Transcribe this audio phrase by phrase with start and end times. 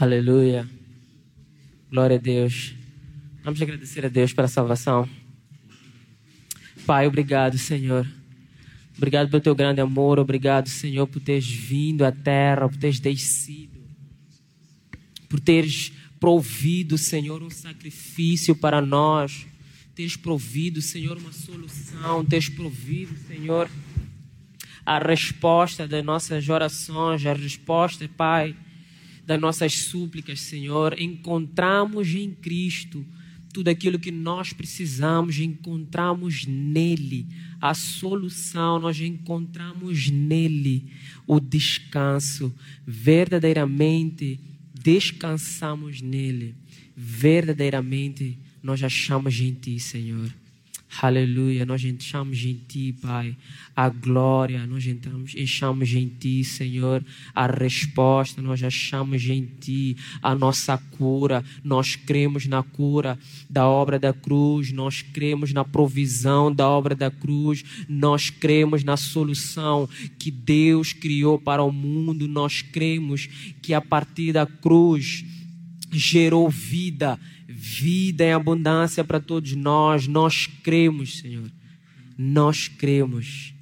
[0.00, 0.66] Aleluia.
[1.90, 2.74] Glória a Deus.
[3.44, 5.06] Vamos agradecer a Deus pela salvação.
[6.86, 8.10] Pai, obrigado, Senhor.
[8.96, 10.18] Obrigado pelo teu grande amor.
[10.18, 13.78] Obrigado, Senhor, por teres vindo à terra, por teres descido,
[15.28, 19.44] por teres provido, Senhor, um sacrifício para nós.
[19.94, 22.24] Teres provido, Senhor, uma solução.
[22.24, 23.68] Teres provido, Senhor,
[24.86, 28.56] a resposta das nossas orações, a resposta, Pai,
[29.30, 30.98] das nossas súplicas, Senhor.
[30.98, 33.06] Encontramos em Cristo
[33.52, 37.28] tudo aquilo que nós precisamos, encontramos nele
[37.60, 40.92] a solução, nós encontramos nele
[41.28, 42.52] o descanso.
[42.84, 44.40] Verdadeiramente
[44.74, 46.56] descansamos nele.
[46.96, 50.28] Verdadeiramente nós achamos em ti, Senhor.
[50.98, 53.36] Aleluia, nós entramos em Ti, Pai.
[53.76, 57.04] A glória, nós entramos, enchamos em Ti, Senhor.
[57.32, 59.96] A resposta, nós achamos em Ti.
[60.20, 63.16] A nossa cura, nós cremos na cura
[63.48, 64.72] da obra da cruz.
[64.72, 67.64] Nós cremos na provisão da obra da cruz.
[67.88, 69.88] Nós cremos na solução
[70.18, 72.26] que Deus criou para o mundo.
[72.26, 73.28] Nós cremos
[73.62, 75.24] que a partir da cruz
[75.92, 77.18] gerou vida
[77.62, 80.06] vida em abundância para todos nós.
[80.06, 81.50] Nós cremos, Senhor.
[82.16, 83.52] Nós cremos.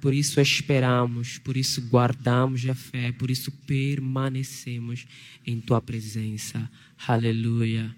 [0.00, 5.04] Por isso esperamos, por isso guardamos a fé, por isso permanecemos
[5.44, 6.70] em tua presença.
[7.06, 7.94] Aleluia.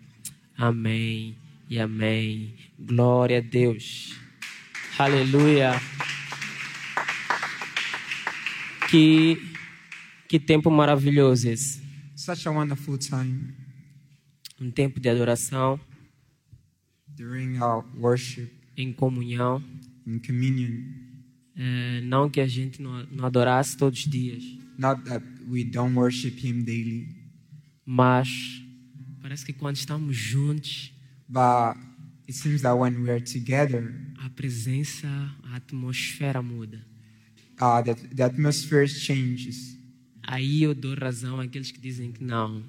[0.57, 1.37] Amém
[1.69, 2.55] e amém.
[2.79, 4.17] Glória a Deus.
[4.99, 5.81] Aleluia.
[8.91, 9.51] Que
[10.29, 11.83] que tempo maravilhoso esse.
[12.17, 13.62] Such a wonderful time
[14.63, 15.79] um tempo de adoração,
[17.09, 19.63] during our worship, em comunhão.
[20.07, 20.83] in communion.
[21.55, 24.43] É, não que a gente não, não adorasse todos os dias,
[24.79, 27.09] Not that we don't worship Him daily,
[27.85, 28.29] mas
[29.21, 30.93] parece que quando estamos juntos,
[31.29, 31.77] but
[32.27, 35.07] it seems that when we are together, a presença,
[35.43, 36.87] a atmosfera muda.
[37.61, 39.77] uh, that the atmosphere changes.
[40.23, 42.63] Aí eu dou razão àqueles que dizem que não.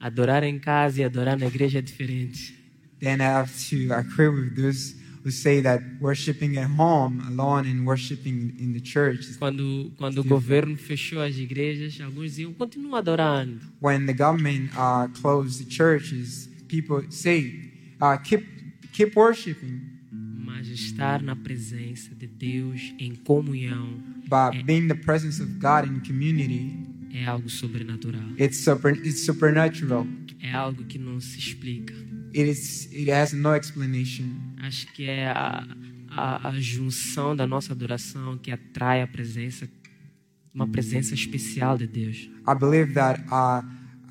[0.00, 2.54] Adorar em casa e adorar na igreja é diferente.
[3.00, 7.84] Then I have to agree with those who say that worshiping at home alone and
[7.84, 9.20] worshiping in the church.
[9.30, 13.60] is- Quando, quando o governo fechou as igrejas, alguns diziam, continua adorando.
[13.80, 18.46] When the government uh, closed the churches, people say, uh, keep
[18.92, 19.80] keep worshiping,
[20.12, 26.00] Mas estar na presença de Deus, em comunhão, but being the presence of God in
[26.00, 26.72] community,
[27.12, 28.22] é algo sobrenatural.
[28.38, 30.06] it's super, it's supernatural.
[30.40, 31.94] É algo que não se explica.
[32.34, 34.28] It is it has no explanation.
[34.58, 35.66] Acho que é a,
[36.10, 39.68] a, a junção da nossa adoração que atrai a presença,
[40.54, 42.28] uma presença especial de Deus.
[42.46, 43.62] I believe that uh,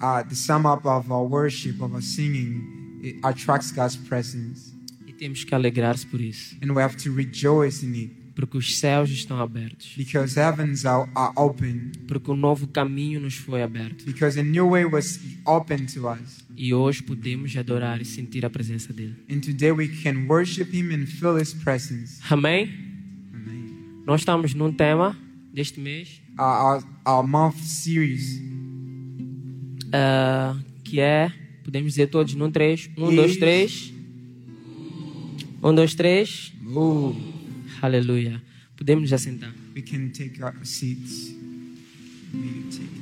[0.01, 4.73] uh, the sum up of our worship, of our singing, it attracts God's presence,
[5.05, 8.77] E temos que alegrar-se por isso, and we have to rejoice in it porque os
[8.77, 14.05] céus estão abertos, because heavens are, are open, porque um novo caminho nos foi aberto.
[14.05, 18.49] because a new way was open to us, E hoje podemos adorar e sentir a
[18.49, 19.15] presença dele.
[19.27, 22.21] and today we can worship Him and feel His presence.
[22.29, 22.69] Amém?
[23.33, 24.03] Amen.
[24.05, 25.17] Nós estamos num tema
[25.51, 28.39] deste mês Uh, our our month series
[29.91, 31.31] ah, que é,
[31.63, 32.87] podemos dizer todos num três.
[32.95, 33.91] Um, dois, três.
[35.63, 36.53] Um, dois, três.
[36.61, 37.36] move.
[37.81, 38.41] Aleluia.
[38.75, 39.53] Podemos nos assentar.
[39.75, 41.35] We can take our seats.
[42.33, 42.97] Our.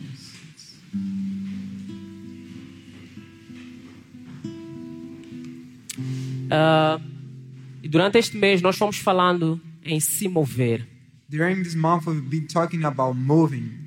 [6.49, 7.01] Ah,
[7.81, 10.87] e durante este mês nós fomos falando em se mover,
[11.27, 13.85] During this month, we've been talking about moving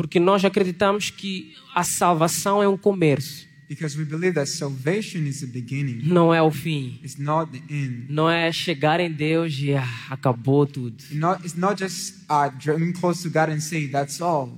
[0.00, 5.42] porque nós acreditamos que a salvação é um começo, because we believe that salvation is
[5.42, 6.98] the beginning, não é o fim.
[7.04, 8.06] it's not the end.
[8.08, 10.96] Não é chegar em Deus e ah, acabou tudo.
[10.98, 14.50] It's not, it's not just uh, drawing close to God and say, that's all.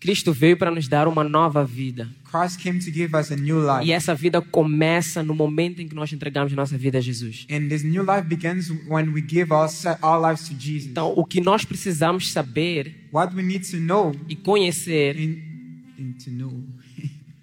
[0.00, 2.08] Cristo veio para nos dar uma nova vida.
[2.30, 3.84] Christ came to give us a new life.
[3.84, 7.48] E essa vida começa no momento em que nós entregamos nossa vida a Jesus.
[7.50, 9.68] And this new life begins when we give our,
[10.00, 10.92] our lives to Jesus.
[10.92, 16.12] Então, o que nós precisamos saber What we need to know e conhecer and, and
[16.24, 16.52] to know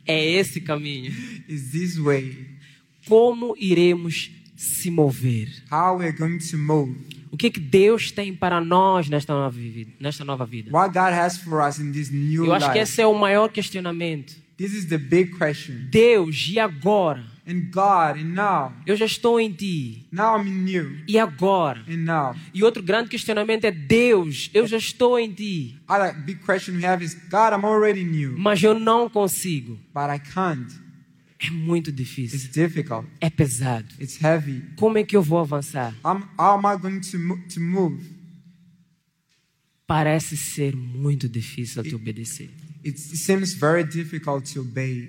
[0.07, 1.12] é esse caminho.
[1.48, 2.48] is this way.
[3.07, 5.48] Como iremos se mover?
[5.71, 6.95] How we're going to move.
[7.31, 9.92] O que, que Deus tem para nós nesta nova vida?
[10.00, 10.71] Nesta nova vida?
[10.71, 12.92] What God has for us in this new Eu acho que life.
[12.92, 14.36] esse é o maior questionamento.
[14.57, 15.88] This is the big question.
[15.92, 17.24] Deus, e agora?
[17.49, 20.05] And God, and now, Eu já estou em ti.
[20.11, 21.81] now I'm in you, E agora?
[21.88, 22.35] and now.
[22.53, 26.85] E outro grande questionamento é: Deus, eu já estou em ti, Other big question we
[26.85, 29.79] have is, God, I'm already in you, mas eu não consigo.
[29.94, 30.67] but I can't.
[31.39, 32.51] É muito It's difícil.
[32.51, 33.07] difficult.
[33.21, 33.88] É pesado.
[34.01, 34.63] It's heavy.
[34.75, 35.94] Como é que eu vou avançar?
[36.03, 37.17] I'm, how am I going to,
[37.53, 38.03] to move?
[39.85, 42.49] Parece ser muito difícil te obedecer.
[42.83, 45.07] It seems very difficult to obey.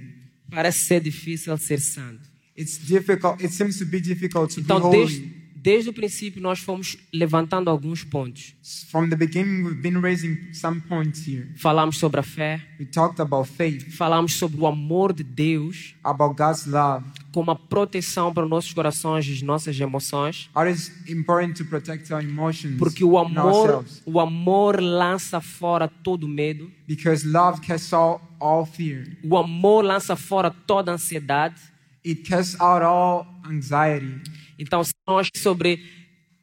[0.50, 2.27] Parece ser difícil ser santo.
[2.58, 3.40] It's difficult.
[3.40, 7.70] It seems to be difficult to be Então, desde, desde o princípio, nós fomos levantando
[7.70, 8.56] alguns pontos.
[8.90, 11.52] From the beginning, we've been raising some points here.
[11.56, 16.34] Falamos sobre a fé, We talked about faith, falamos sobre o amor de Deus about
[16.37, 17.05] God's love.
[17.32, 20.50] como a proteção para os nossos corações e as nossas emoções.
[20.56, 26.26] How it's important to protect our emotions Porque o amor, o amor lança fora todo
[26.26, 26.72] medo.
[26.88, 29.04] Because love casts out all fear.
[29.22, 31.61] O amor lança fora toda ansiedade.
[32.05, 34.21] It casts out all anxiety.
[34.59, 35.83] Então, se nós sobre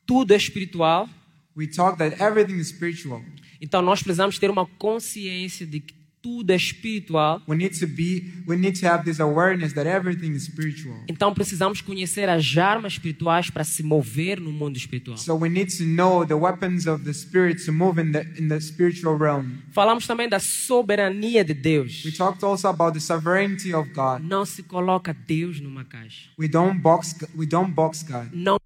[0.05, 1.09] tudo é espiritual,
[1.57, 3.23] We talk that everything is spiritual.
[3.61, 5.94] então nós precisamos ter uma consciência de que
[6.25, 7.39] tudo é espiritual.
[7.47, 8.33] We need to be.
[8.47, 10.95] We need to have this awareness that everything is spiritual.
[11.07, 15.17] Então precisamos conhecer as armas espirituais para se mover no mundo espiritual.
[15.17, 18.47] So we need to know the weapons of the spirit to move in the in
[18.47, 19.59] the spiritual realm.
[19.71, 22.03] Falamos também da soberania de Deus.
[22.03, 24.23] We talked also about the sovereignty of God.
[24.23, 26.31] Não se coloca Deus numa caixa.
[26.39, 27.15] We don't box.
[27.37, 28.31] We don't box God.
[28.33, 28.57] Não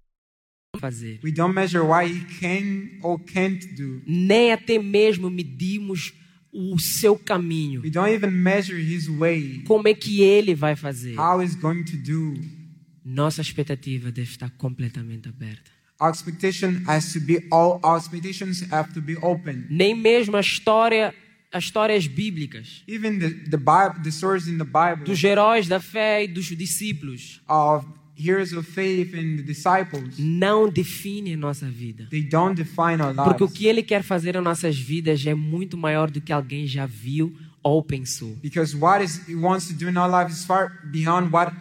[0.78, 1.20] fazer.
[1.22, 4.00] We don't measure what He can or can't do.
[4.06, 6.14] Nem até mesmo medimos
[6.52, 7.82] o seu caminho.
[7.82, 9.62] We don't even measure His way.
[9.66, 11.18] Como é que ele vai fazer?
[11.18, 12.34] How He's going to do.
[13.04, 15.70] Nossa expectativa deve estar completamente aberta.
[16.00, 17.80] Our expectation has to be all.
[17.82, 19.66] Our expectations have to be open.
[19.68, 21.14] Nem mesmo a história,
[21.52, 26.46] as histórias bíblicas Even the the Bible, the Bible dos heróis da fé e dos
[26.46, 27.86] discípulos of
[28.20, 32.06] heroes of faith and disciples, não definem a nossa vida.
[32.10, 33.58] they don't define our Porque o lives.
[33.58, 37.34] que ele quer fazer nas nossas vidas é muito maior do que alguém já viu
[37.62, 38.36] ou pensou.
[38.42, 41.52] Because what is He wants to do in our lives is far beyond what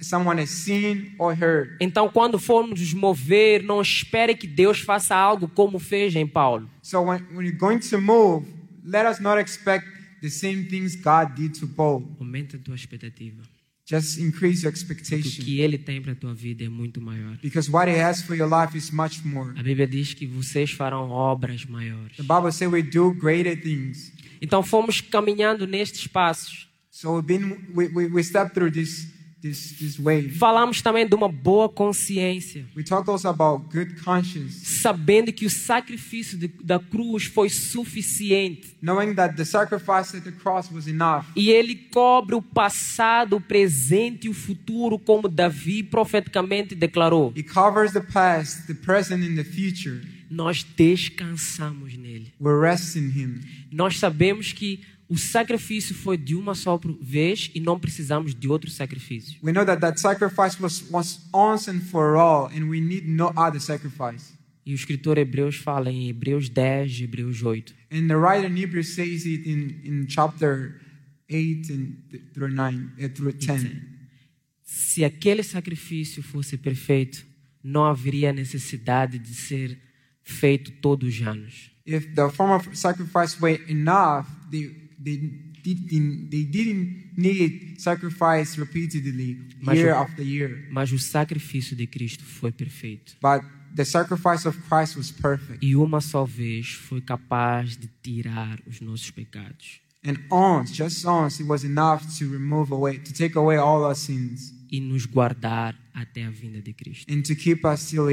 [0.00, 1.76] someone has seen or heard.
[1.80, 6.68] Então, quando formos nos mover, não espere que Deus faça algo como fez em Paulo.
[6.82, 8.46] So when, when you're going to move,
[8.84, 9.86] let us not expect
[10.22, 12.02] the same things God did to Paul.
[12.20, 13.42] Aumenta a tua expectativa.
[13.86, 15.44] Just increase your O expectation.
[15.44, 17.36] que ele tem para a tua vida é muito maior.
[17.42, 19.50] Because what He has for your life is much more.
[19.58, 22.16] A Bíblia diz que vocês farão obras maiores.
[22.16, 24.10] The Bible says we do greater things.
[24.40, 26.66] Então fomos caminhando nestes passos.
[26.90, 29.06] So we've been we, we, we stepped through this
[29.44, 30.30] this this way.
[30.30, 35.50] Falamos também de uma boa consciência, We talk also about good conscience, sabendo que o
[35.50, 41.24] sacrifício de- da cruz foi suficiente knowing that the sacrifice at the cross was enough.
[41.36, 47.32] e ele cobre o passado, o presente e o futuro, como Davi profeticamente declarou.
[47.36, 50.00] It covers the past, the present, and the future.
[50.30, 52.32] Nós descansamos nele.
[52.40, 53.40] We rest in Him.
[53.70, 54.80] Nós sabemos que
[55.14, 59.38] o sacrifício foi de uma só vez e não precisamos de outro sacrifício.
[59.44, 63.32] We know that that sacrifice was, was once and for all, and we need no
[63.36, 64.34] other sacrifice.
[64.66, 67.72] E o escritor Hebreus fala em Hebreus 10, Hebreus 8.
[67.92, 70.80] And the writer in Hebrews says it in, in chapter
[71.30, 73.82] 8 and th- through 9, uh, through 10.
[74.64, 77.24] Se aquele sacrifício fosse perfeito,
[77.62, 79.78] não haveria necessidade de ser
[80.24, 81.70] feito todos os anos.
[81.86, 85.16] If the form of sacrifice were enough, they, they,
[85.62, 90.66] didn't, they didn't need sacrifice repeatedly, Mas year o- after year.
[90.70, 93.16] Mas o sacrifício de Cristo foi perfeito.
[93.22, 93.42] But
[93.74, 95.58] the sacrifice of Christ was perfect.
[95.64, 101.40] E uma só vez foi capaz de tirar os nossos pecados And once, just once,
[101.42, 105.78] it was enough to remove away, to take away all our sins e nos guardar
[105.94, 107.12] até a vinda de Cristo.
[107.12, 108.06] and to keep us till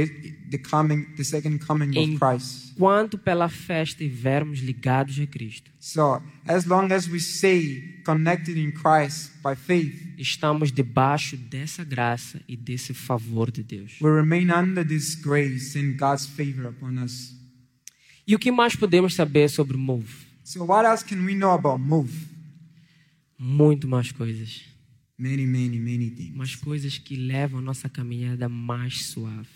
[0.52, 2.74] the coming, the second coming of Christ.
[2.76, 8.72] Enquanto pela fé estivermos ligados a Cristo, So, as long as we stay connected in
[8.72, 13.94] Christ by faith, estamos debaixo dessa graça e desse favor de Deus.
[14.00, 17.34] we remain under this grace and God's favor upon us.
[18.28, 20.08] E o que mais podemos saber sobre Move?
[20.44, 22.14] So, what else can we know about move?
[23.40, 24.62] Muito mais coisas.
[25.22, 26.34] Many, many, many things.
[26.34, 29.48] Umas coisas que levam a nossa caminhada mais suave.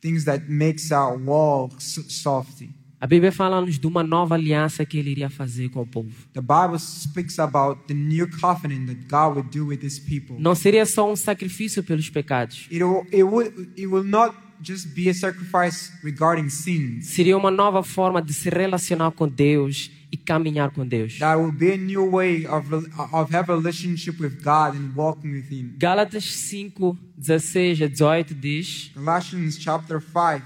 [0.00, 2.62] Things that makes our walk so- soft.
[3.00, 6.10] A Bíblia fala-nos de uma nova aliança que ele iria fazer com o povo.
[6.32, 10.36] The Bible speaks about the new covenant that God would do with His people.
[10.38, 14.94] Não seria só um sacrifício pelos pecados, It will, it will, it will not just
[14.94, 17.06] be a sacrifice regarding sins.
[17.08, 21.18] Seria uma nova forma de se relacionar com Deus e caminhar com Deus.
[21.18, 25.32] That will be a new way of, of have a relationship with God and walking
[25.32, 25.76] with Him.
[25.78, 30.44] Gálatas 5, 16 a 18 diz: Galatians chapter 5.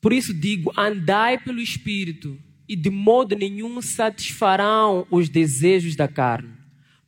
[0.00, 6.50] Por isso digo: andai pelo Espírito, e de modo nenhum satisfarão os desejos da carne.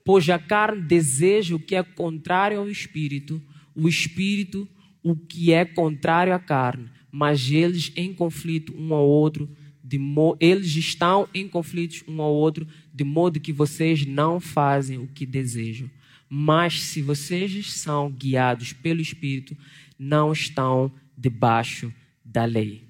[0.04, 3.40] Pois a carne deseja o que é contrário ao Espírito,
[3.74, 4.68] o Espírito
[5.02, 9.50] o que é contrário à carne, mas eles em conflito um ao outro,
[9.98, 15.06] mo eles estão em conflitos um ao outro, de modo que vocês não fazem o
[15.06, 15.90] que desejam.
[16.28, 19.56] Mas se vocês são guiados pelo Espírito,
[19.98, 21.92] não estão debaixo
[22.24, 22.88] da lei.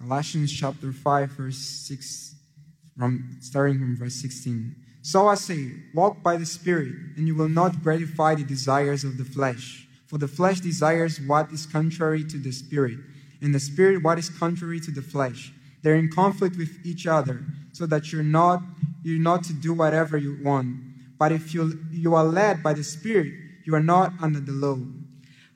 [0.00, 2.36] Galatians chapter 5 verse 6
[2.96, 4.74] from starting from verse 16.
[5.02, 9.16] So I say, walk by the spirit, and you will not gratify the desires of
[9.16, 9.88] the flesh.
[10.06, 12.98] For the flesh desires what is contrary to the spirit,
[13.40, 15.52] and the spirit what is contrary to the flesh.
[15.82, 18.62] They're in conflict with each other, so that you're not
[19.02, 20.76] you're not to do whatever you want.
[21.18, 23.32] But if you you are led by the spirit,
[23.64, 24.78] you are not under the law.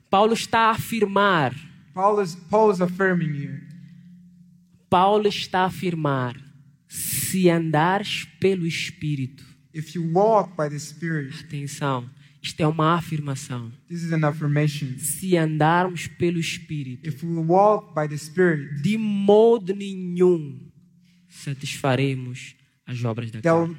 [0.09, 1.53] Paulo está a afirmar,
[1.93, 3.61] Paul is Paul is affirming here.
[4.89, 6.35] Paulo está a afirmar,
[6.87, 12.09] se andares pelo Espírito, If you walk by the spirit, atenção,
[12.45, 13.71] isto é uma afirmação.
[13.87, 14.97] this is an affirmation.
[14.97, 20.59] Se andarmos pelo Espírito, If we walk by the spirit, de modo nenhum
[21.27, 23.75] satisfaremos as obras da carne.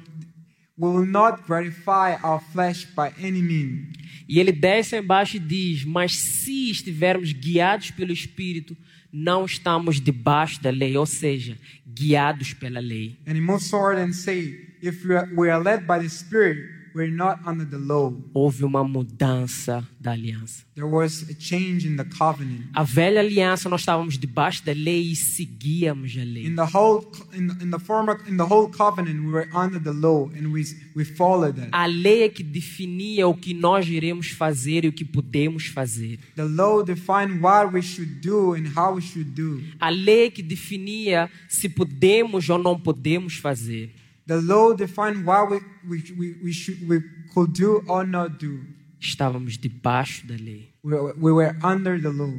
[0.77, 3.87] will not gratify our flesh by any means.
[4.27, 8.75] E ele desce embaixo e diz: Mas se estivermos guiados pelo Espírito,
[9.11, 11.57] não estamos debaixo da lei, ou seja,
[11.87, 13.17] guiados pela lei.
[13.25, 17.39] And he moves forward and say, if we are led by the Spirit, we're not
[17.45, 18.11] under the law.
[18.33, 20.65] Houve uma mudança da aliança.
[20.73, 22.65] There was a change in the covenant.
[22.73, 26.47] A velha aliança nós estávamos debaixo da lei e seguíamos a lei.
[26.47, 29.91] In the whole, in, in the former, in the whole covenant, we were under the
[29.91, 30.63] law and we
[30.95, 31.69] we followed that.
[31.71, 36.19] A lei é que definia o que nós iremos fazer e o que podemos fazer.
[36.35, 39.61] The law defined what we should do and how we should do.
[39.79, 43.93] A lei é que definia se podemos ou não podemos fazer.
[44.27, 46.99] The law defined what we, we, we, we, should, we
[47.33, 48.59] could do or not do.
[48.99, 50.69] Estávamos debaixo da lei.
[50.83, 52.33] We, were- we were under the law.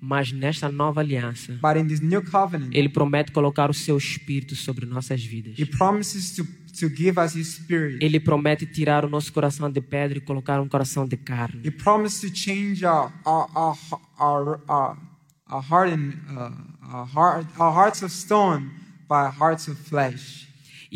[0.00, 4.54] Mas nesta nova aliança, But in this new covenant, Ele promete colocar o seu espírito
[4.54, 5.58] sobre nossas vidas.
[5.58, 6.44] He promises to,
[6.78, 7.98] to give us His Spirit.
[8.04, 11.60] Ele promete tirar o nosso coração de pedra e colocar um coração de carne.
[11.66, 13.48] He promised to change our our
[14.18, 14.96] our, our,
[15.48, 16.52] our heart and uh,
[16.94, 18.70] our heart our hearts of stone
[19.08, 20.45] by hearts of flesh.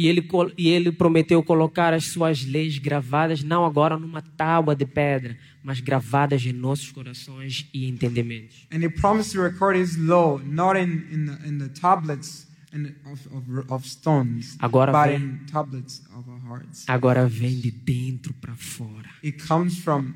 [0.01, 0.27] E ele,
[0.57, 5.79] e ele prometeu colocar as suas leis gravadas, não agora numa tábua de pedra, mas
[5.79, 8.67] gravadas em nossos corações e entendimentos.
[8.73, 12.95] And He promised to record His law not in in the, in the tablets and
[13.13, 16.85] of, of, of stones, Agora vem- in tablets of our hearts.
[16.89, 19.09] Agora vem de dentro para fora.
[19.25, 20.15] It comes from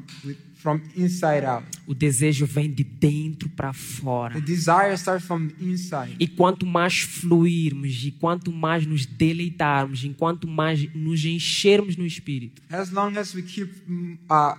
[0.97, 1.67] inside out.
[1.87, 4.41] O desejo vem de dentro para The fora.
[4.41, 6.17] desire starts from the inside.
[6.19, 12.07] E quanto mais fluirmos, e quanto mais nos deleitarmos, e quanto mais nos enchermos no
[12.07, 14.55] Espírito, As long as we keep mm, uh,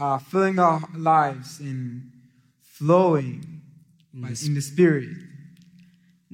[0.00, 2.00] uh, filling our lives and
[2.76, 3.40] flowing
[4.14, 5.16] in the Spirit,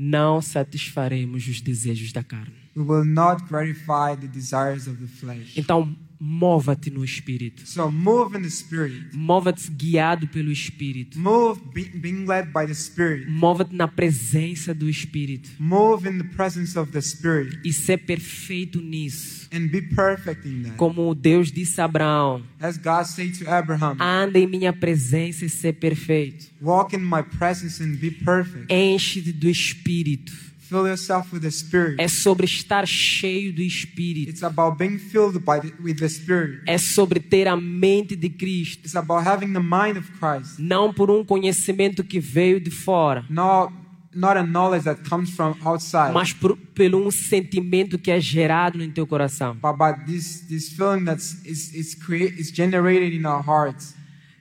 [0.03, 2.55] não satisfaremos os desejos da carne.
[2.75, 5.59] we will not gratify the desires of the flesh.
[5.59, 7.67] Então, mova-te no Espírito.
[7.67, 8.95] So move in the Spirit.
[9.15, 11.19] Mova-te guiado pelo Espírito.
[11.19, 13.27] Move be, being led by the Spirit.
[13.31, 15.49] Mova-te na presença do Espírito.
[15.59, 19.49] Move in the presence of the Spirit E ser perfeito nisso.
[19.53, 20.77] and be perfect in that.
[20.77, 25.49] Como Deus disse a Abraão: As God said to Abraham, anda em minha presença e
[25.49, 26.47] ser perfeito.
[26.61, 28.67] walk in my presence and be perfect.
[28.73, 30.50] Enche-te do Espírito.
[30.71, 31.97] Fill yourself with the Spirit.
[31.99, 34.31] É sobre estar cheio do Espírito.
[34.31, 36.63] It's about being filled by the, with the Spirit.
[36.65, 38.87] É sobre ter a mente de Cristo.
[38.87, 40.61] It's about having the mind of Christ.
[40.61, 43.75] Não por um conhecimento que veio de fora, not
[44.15, 48.79] not a knowledge that comes from outside, mas por, pelo um sentimento que é gerado
[48.79, 49.57] no teu coração.
[49.61, 53.97] but by this this feeling that's is is create is generated in our hearts.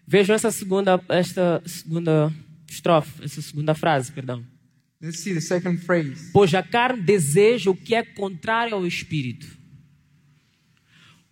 [0.06, 2.32] Vejam essa segunda, esta segunda
[2.70, 4.44] estrofe, essa segunda frase, perdão.
[5.02, 6.32] Let's see the second phrase.
[6.34, 9.48] Pois a carne deseja o que é contrário ao espírito.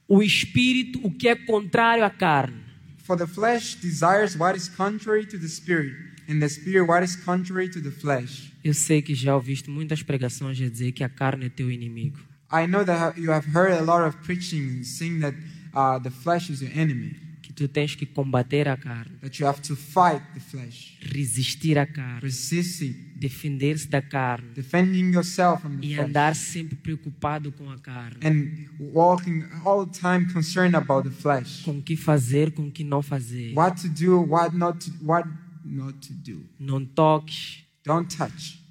[0.08, 2.64] O espírito, o que é contrário à carne.
[3.00, 5.94] For the flesh desires what is contrary to the spirit,
[6.30, 8.54] and the spirit what is contrary to the flesh.
[8.64, 12.20] Eu sei que já ouviste muitas pregações a dizer que a carne é teu inimigo.
[12.50, 15.36] I know that you have heard a lot of preaching saying that
[15.74, 17.18] uh, the flesh is your enemy,
[17.58, 21.88] tu tens que combater a carne, that you have to fight the flesh, resistir a
[21.88, 27.52] carne, resist it, defender-se da carne defending yourself from the e flesh, andar sempre preocupado
[27.52, 31.64] com a carne, and walking all the time concerned about the flesh.
[31.64, 33.54] com o que fazer, com o que não fazer.
[33.56, 35.28] What to do, what not to, what
[35.66, 36.46] not to do.
[36.60, 38.62] Não toques, Don't touch,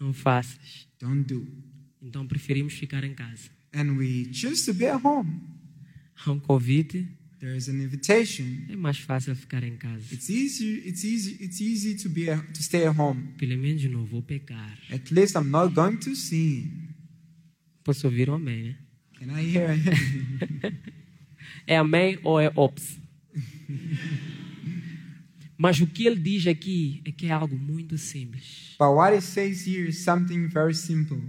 [0.00, 0.88] não faças.
[0.98, 1.46] don't do.
[2.02, 3.50] Então preferimos ficar em casa.
[3.72, 5.30] And we choose to be at home.
[6.26, 7.06] Há um convite,
[7.40, 8.44] There is an invitation.
[8.68, 10.12] é mais fácil ficar em casa.
[10.12, 10.82] It's easy.
[10.86, 11.42] It's easy.
[11.42, 13.28] It's easy to be a, to stay at home.
[13.38, 14.78] Pelo menos não vou pecar.
[14.90, 16.88] At least I'm not going to sin.
[17.82, 18.76] Posso ouvir um amém, né?
[19.18, 19.70] Can I hear?
[21.66, 22.98] É amém ou é ops?
[25.56, 28.74] Mas o que ele diz aqui é que é algo muito simples.
[28.78, 31.20] but what it says here is something very simple.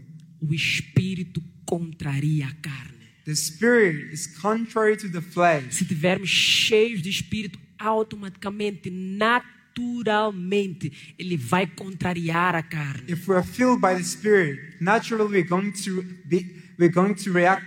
[0.41, 3.00] O espírito contraria a carne.
[3.25, 5.73] The spirit is contrary to the flesh.
[5.75, 13.03] Se tivermos cheios de espírito, automaticamente, naturalmente, ele vai contrariar a carne.
[13.11, 17.63] If we're filled by the spirit, naturally we're going to be we're going to react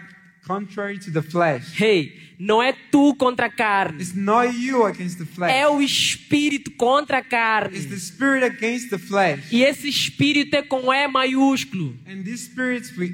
[0.47, 1.81] contrary to the flesh.
[1.81, 5.53] Hey, não é tu contra a carne, It's not you against the flesh.
[5.53, 7.81] é o espírito contra a It's carne.
[7.87, 9.51] the spirit against the flesh.
[9.53, 11.97] E esse espírito é com E maiúsculo.
[12.07, 13.13] And this spirit with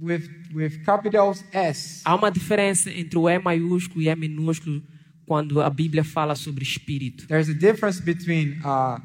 [0.00, 2.02] with with capitals S.
[2.04, 4.82] Há uma diferença entre o E maiúsculo e E minúsculo
[5.26, 7.26] quando a Bíblia fala sobre espírito.
[7.26, 9.00] There's a difference between uh,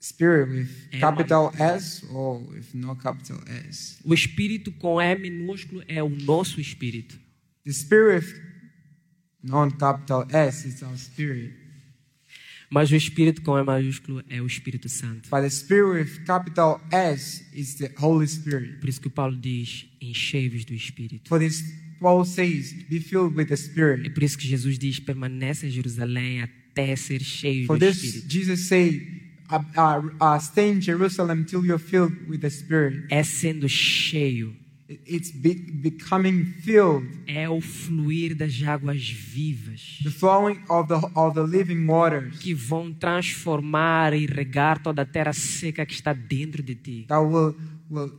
[0.00, 3.98] spirit with É capital S or with no capital S.
[4.04, 7.18] O espírito com E minúsculo é o nosso espírito.
[7.64, 8.40] The spirit with
[9.42, 11.54] non-capital S is our spirit,
[12.70, 15.28] Mas o espírito com E maiúsculo é o Espírito Santo.
[15.30, 18.80] but the spirit with capital S is the Holy Spirit.
[18.80, 21.28] Por isso que Paulo diz: enchei-vos do espírito.
[21.28, 21.62] For this,
[22.00, 25.70] Paul says, "Be filled with the É Spirit." por isso que Jesus diz: permanece em
[25.70, 28.32] Jerusalém até ser cheio For do this, espírito.
[28.32, 30.06] Jesus say, uh, uh,
[30.36, 35.54] uh, "Stay in Jerusalem till you're filled with the Spirit." É sendo cheio, It's be-
[35.72, 41.86] becoming filled, é o fluir das águas vivas the flowing of the of the living
[41.86, 42.38] waters.
[42.38, 47.04] que vão transformar e regar toda a terra seca que está dentro de ti.
[47.08, 47.54] that will
[47.90, 48.12] will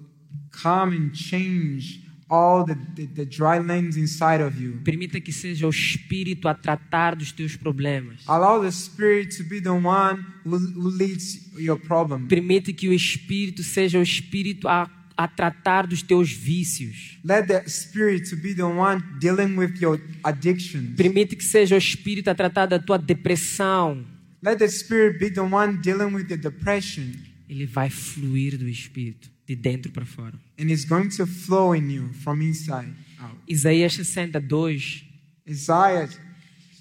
[0.63, 4.79] come and change all the, the, the dry lands inside of you.
[4.83, 8.23] Permita que seja o Espírito a tratar dos teus problemas.
[8.27, 12.25] Allow the Spirit to be the one who, who leads your problem.
[12.27, 17.17] Permite que o Espírito seja o Espírito a, a tratar dos teus vícios.
[17.23, 20.95] Let the Spirit to be the one dealing with your addictions.
[20.95, 24.05] Permite que seja o Espírito a tratar da tua depressão.
[24.43, 27.13] Let the Spirit be the one dealing with the depression.
[27.49, 30.33] Ele vai fluir do Espírito, de dentro para fora.
[30.59, 33.37] And it's going to flow in you from inside out.
[33.47, 35.05] Isaías 62,
[35.47, 36.09] Isaiah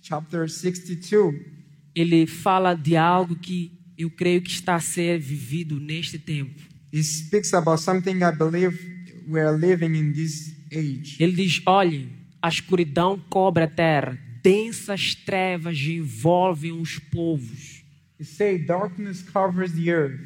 [0.02, 1.54] chapter 62.
[1.94, 6.60] ele fala de algo que eu creio que está a ser vivido neste tempo.
[6.94, 8.78] He speaks about something I believe
[9.26, 11.20] we're living in this age.
[11.20, 17.82] Ele diz: olhem, a escuridão cobre a terra, densas trevas envolvem os povos.
[18.20, 20.20] It say darkness covers the earth.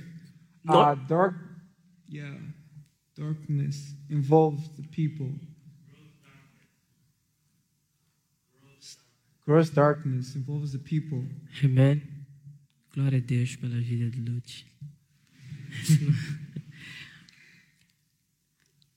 [0.69, 1.39] Uh, Not- dark,
[2.07, 2.39] yeah,
[3.17, 5.41] darkness involves the people.
[9.47, 11.27] Gross darkness involves the people.
[11.65, 12.03] Amém.
[12.93, 14.67] Glória a Deus pela vida de Lute.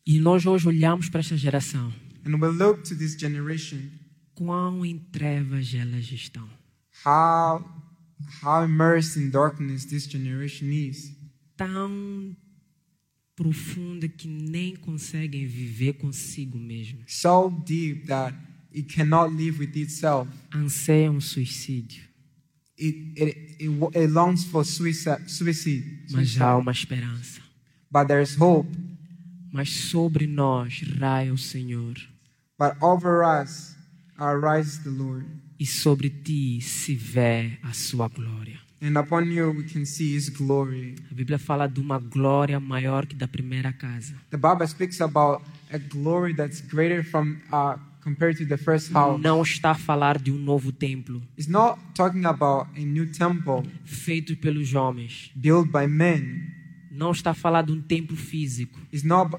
[0.05, 1.93] e nós hoje olhamos para esta geração.
[2.25, 3.79] And we look to this generation,
[4.35, 6.47] Quão em trevas elas estão.
[7.05, 7.63] how
[8.43, 11.15] how immersed in darkness this generation is.
[11.57, 12.35] Tão
[13.35, 16.99] profunda que nem conseguem viver consigo mesmo.
[17.07, 18.35] So deep that
[18.73, 20.29] it cannot live with itself.
[20.51, 22.03] Anseiam suicídio.
[22.77, 27.41] It it, it, it longs for suicide, suicide, Mas há uma esperança.
[27.91, 28.69] But there's hope.
[29.51, 31.95] Mas sobre nós raia o Senhor.
[32.59, 33.75] But over us
[34.17, 35.25] arises the Lord.
[35.59, 38.59] E sobre ti se vê a sua glória.
[38.81, 40.95] And upon you we can see his glory.
[41.11, 44.15] A Bíblia fala de uma glória maior que da primeira casa.
[44.31, 49.21] The Bible speaks about a glory that's greater from uh, compared to the first house.
[49.21, 53.63] Não está a falar de um novo templo It's not talking about a new temple
[53.85, 55.31] feito pelos homens.
[55.35, 56.50] built by men.
[56.91, 58.79] Não está falar de um templo físico.
[58.91, 59.31] It's not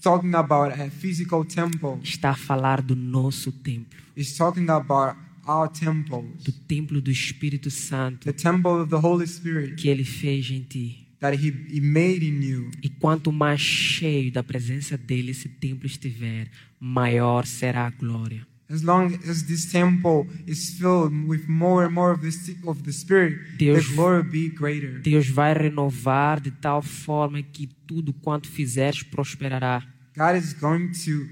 [0.00, 1.98] talking about a physical temple.
[2.02, 7.70] Está a falar do nosso templo, It's talking about our temples, do templo do Espírito
[7.70, 11.06] Santo the temple of the Holy Spirit que ele fez em ti.
[11.20, 12.70] that he, he made in you.
[12.82, 18.46] E quanto mais cheio da presença dele esse templo estiver, maior será a glória.
[18.68, 22.32] As long as this temple is filled with more and more of the,
[22.68, 24.98] of the Spirit, Deus- the glory will be greater.
[24.98, 29.82] Deus vai renovar de tal forma que tudo quanto fizeres prosperará.
[30.16, 31.28] God is going to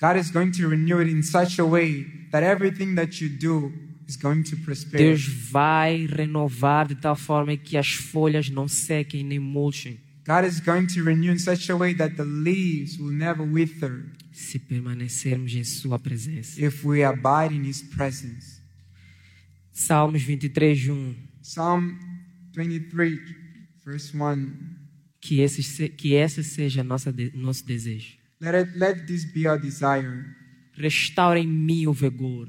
[0.00, 3.72] God is going to renew it in such a way that everything that you do
[4.06, 4.96] is going to prosper.
[4.96, 10.60] Deus vai renovar de tal forma que as folhas não sequem nem murchem God is
[10.60, 14.04] going to renew in such a way that the leaves will never wither
[14.38, 16.60] se permanecermos em Sua presença.
[16.64, 18.62] if we abide in His presence.
[19.72, 21.14] Salmos 23, 1.
[21.42, 21.98] Psalm
[22.54, 23.18] 23,
[23.84, 24.76] verse 1.
[25.20, 28.16] Que esse, se- que esse seja nossa nosso desejo.
[28.40, 30.24] Let, it, let this be our desire.
[30.74, 32.48] Restaura em mim o vigor.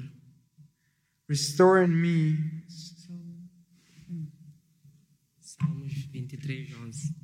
[1.28, 2.38] Restore in me.
[5.40, 7.14] Salmos 23, 11.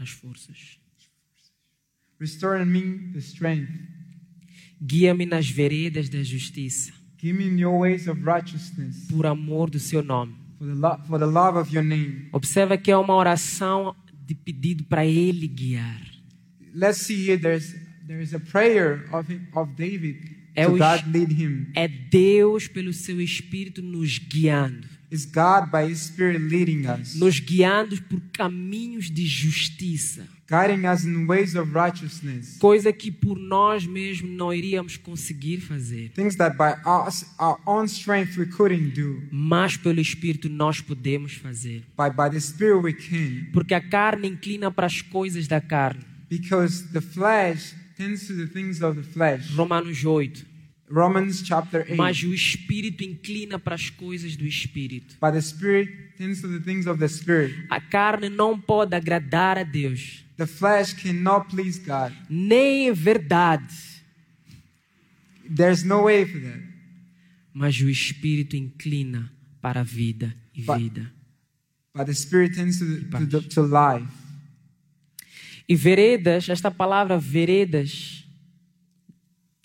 [0.00, 0.78] As forças.
[2.18, 3.70] Restore in me the strength.
[4.82, 10.02] Guia-me nas veredas da justiça, Give me your ways of righteousness por amor do seu
[10.02, 10.34] nome.
[10.58, 12.28] for the, lo- for the love of your name.
[12.32, 13.94] Observa que é uma oração
[14.26, 16.00] de pedido para ele guiar.
[16.74, 17.38] Let's see here.
[17.38, 17.74] There's
[18.06, 21.66] there's a prayer of of David É o God lead him.
[21.74, 24.88] É Deus, pelo seu Espírito, nos guiando.
[25.10, 30.26] It's God by His Spirit leading us, Nos guiando por caminhos de justiça.
[30.48, 32.56] guiding us in ways of righteousness.
[32.58, 36.10] Coisa que por nós mesmos não iríamos conseguir fazer.
[36.14, 41.34] Things that by us, our own strength we couldn't do, Mas pelo Espírito nós podemos
[41.34, 41.82] fazer.
[41.96, 43.46] but by the Spirit we can.
[43.52, 46.00] Porque a carne inclina para as coisas da carne.
[46.28, 49.52] Because the flesh tends to the things of the flesh.
[49.54, 50.46] Romanos 8.
[50.90, 51.96] Romans chapter 8.
[51.96, 55.16] Mas o Espírito inclina para as coisas do Espírito.
[55.20, 57.54] But the Spirit tends to the things of the Spirit.
[57.70, 62.12] A carne não pode agradar a Deus, The flesh cannot please God.
[62.28, 63.72] nem em verdade.
[65.54, 66.60] There's no way for that.
[67.52, 71.12] Mas o Espírito inclina para a vida e But- vida.
[71.94, 74.06] But the Spirit tends to, to, to life.
[75.68, 78.24] E veredas, esta palavra veredas,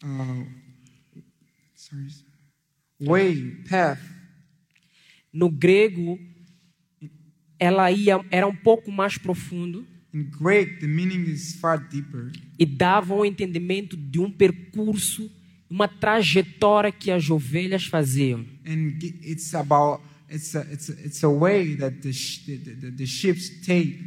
[0.01, 0.64] sorry.
[3.01, 3.99] Way, path.
[5.33, 6.17] no grego,
[7.59, 12.31] ela ia, era um pouco mais profundo In Greek, the meaning is far deeper.
[12.57, 15.29] e dava um entendimento de um percurso,
[15.69, 18.45] uma trajetória que as ovelhas faziam.
[18.65, 23.05] And it's about it's a it's a, it's a way that the the, the, the
[23.05, 23.99] ships take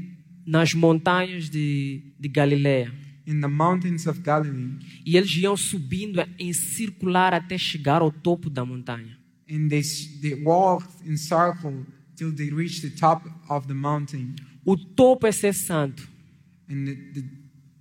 [0.46, 2.90] nas montanhas de, de Galileia.
[3.30, 8.48] In the mountains of Galilee, E eles iam subindo em circular até chegar ao topo
[8.48, 9.18] da montanha.
[9.50, 11.84] and they s- they walked in circle
[12.16, 14.34] till they reached the top of the mountain.
[14.64, 16.08] O topo é ser santo,
[16.68, 17.24] And the, the,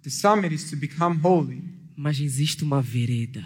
[0.04, 1.62] the summit is to become holy,
[1.98, 3.44] mas existe uma vereda,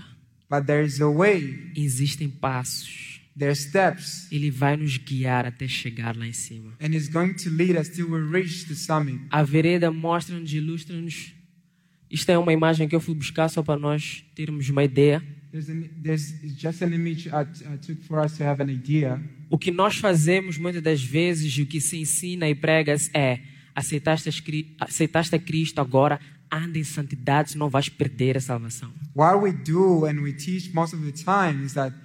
[0.49, 1.71] but there is a way.
[1.75, 3.11] existem passos.
[3.55, 6.73] Steps, Ele vai nos guiar até chegar lá em cima.
[6.79, 9.19] and going to lead us till we reach the summit.
[9.31, 11.33] A vereda mostra-nos, ilustra-nos.
[12.11, 15.23] Isto é uma imagem que eu fui buscar só para nós termos uma ideia.
[19.49, 23.39] O que nós fazemos muitas das vezes, o que se ensina e prega é:
[23.73, 24.29] aceitaste,
[24.77, 26.19] aceitaste a Cristo, agora
[26.51, 28.91] anda em santidade, senão vais perder a salvação.
[29.15, 31.95] What we do and we teach most of the time is that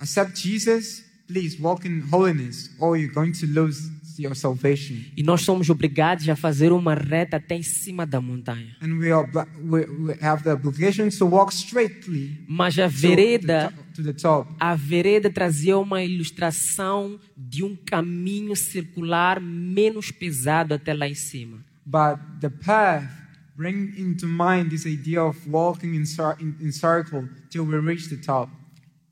[0.00, 3.88] accept Jesus, please walk in holiness, or you're going to lose
[4.18, 4.96] your salvation.
[5.16, 8.76] E nós somos obrigados a fazer uma reta até em cima da montanha.
[8.80, 9.28] And we, are,
[9.62, 14.50] we, we have the obligation to walk straightly Mas a vereda, to, the top.
[14.58, 21.64] a vereda trazia uma ilustração de um caminho circular menos pesado até lá em cima.
[21.86, 23.08] But the path
[23.56, 26.04] bring into mind this idea of walking in,
[26.40, 28.50] in, in circle till we reach the top,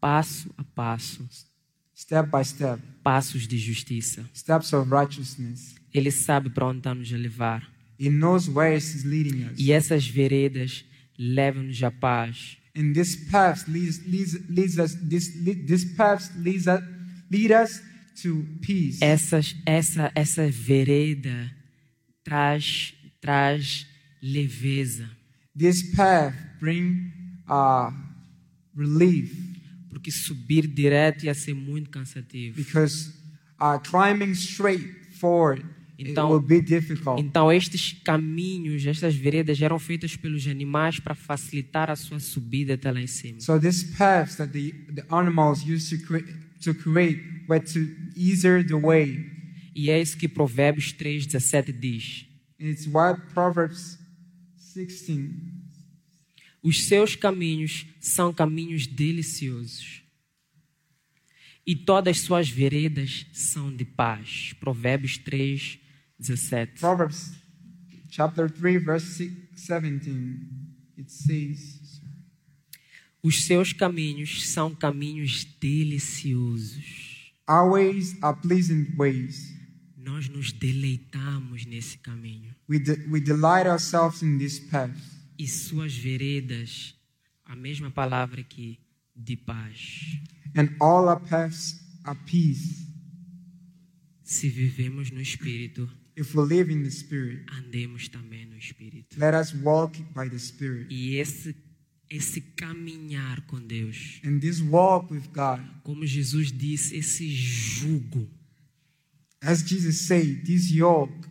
[0.01, 1.25] Passo a passo,
[1.95, 4.25] step by step, passos de justiça.
[4.35, 5.75] steps of righteousness.
[5.93, 7.71] Ele sabe para onde está nos a levar.
[7.99, 9.59] He knows where He's leading us.
[9.59, 10.85] E essas veredas
[11.19, 12.57] levam-nos à paz.
[12.75, 14.95] And this path leads, leads, leads us.
[14.95, 16.83] This lead, this path leads us,
[17.31, 17.83] lead us
[18.23, 18.99] to peace.
[19.03, 21.51] Essas, essa, essa vereda
[22.25, 23.87] traz, traz
[24.23, 25.09] leveza.
[25.55, 27.13] This path bring
[27.47, 27.93] uh,
[28.75, 29.52] relief
[29.93, 32.57] Porque subir direto ia ser muito cansativo.
[32.57, 33.13] because
[33.61, 34.85] uh, climbing straight
[35.21, 35.63] forward
[35.99, 37.21] Então- it will be difficult.
[37.21, 42.91] Então, estes caminhos, estas veredas eram feitas pelos animais para facilitar a sua subida até
[42.91, 43.39] lá em cima.
[43.41, 46.33] So these paths that the, the animals used to create,
[46.65, 47.81] to create were to
[48.17, 49.31] easier the way.
[49.77, 52.27] E é isso que Provérbios 3, 17 diz.
[52.61, 53.99] And it's what Proverbs
[54.75, 55.31] 16
[56.63, 60.03] Os seus caminhos são caminhos deliciosos.
[61.67, 64.53] E todas as suas veredas são de paz.
[64.61, 65.79] Provérbios 3,
[66.19, 66.81] 17.
[66.81, 67.33] Proverbs
[68.11, 70.11] chapter 3 verse six- 17
[70.99, 72.01] it says
[73.23, 77.33] Os seus caminhos são caminhos deliciosos.
[77.49, 79.53] Our ways are pleasant ways.
[79.97, 82.55] Nós nos deleitamos nesse caminho.
[82.69, 84.97] We, de- we delight ourselves in this path.
[85.43, 86.95] E suas veredas,
[87.45, 88.79] a mesma palavra aqui,
[89.17, 90.21] de paz.
[90.57, 92.87] And all our paths are peace.
[94.23, 99.19] Se vivemos no Espírito, If we live in the Spirit, andemos também no Espírito.
[99.19, 100.87] let us walk by the Spirit.
[100.95, 101.57] E esse,
[102.09, 108.31] esse caminhar com Deus, And this walk with God, como Jesus disse, esse jugo,
[109.41, 111.27] as Jesus said, this yoke,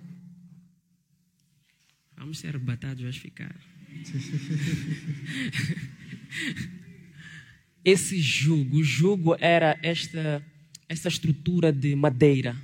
[2.17, 3.55] vamos ser arrebatados, vais ficar.
[7.83, 10.45] esse jugo, o jugo era esta,
[10.87, 12.55] esta estrutura de madeira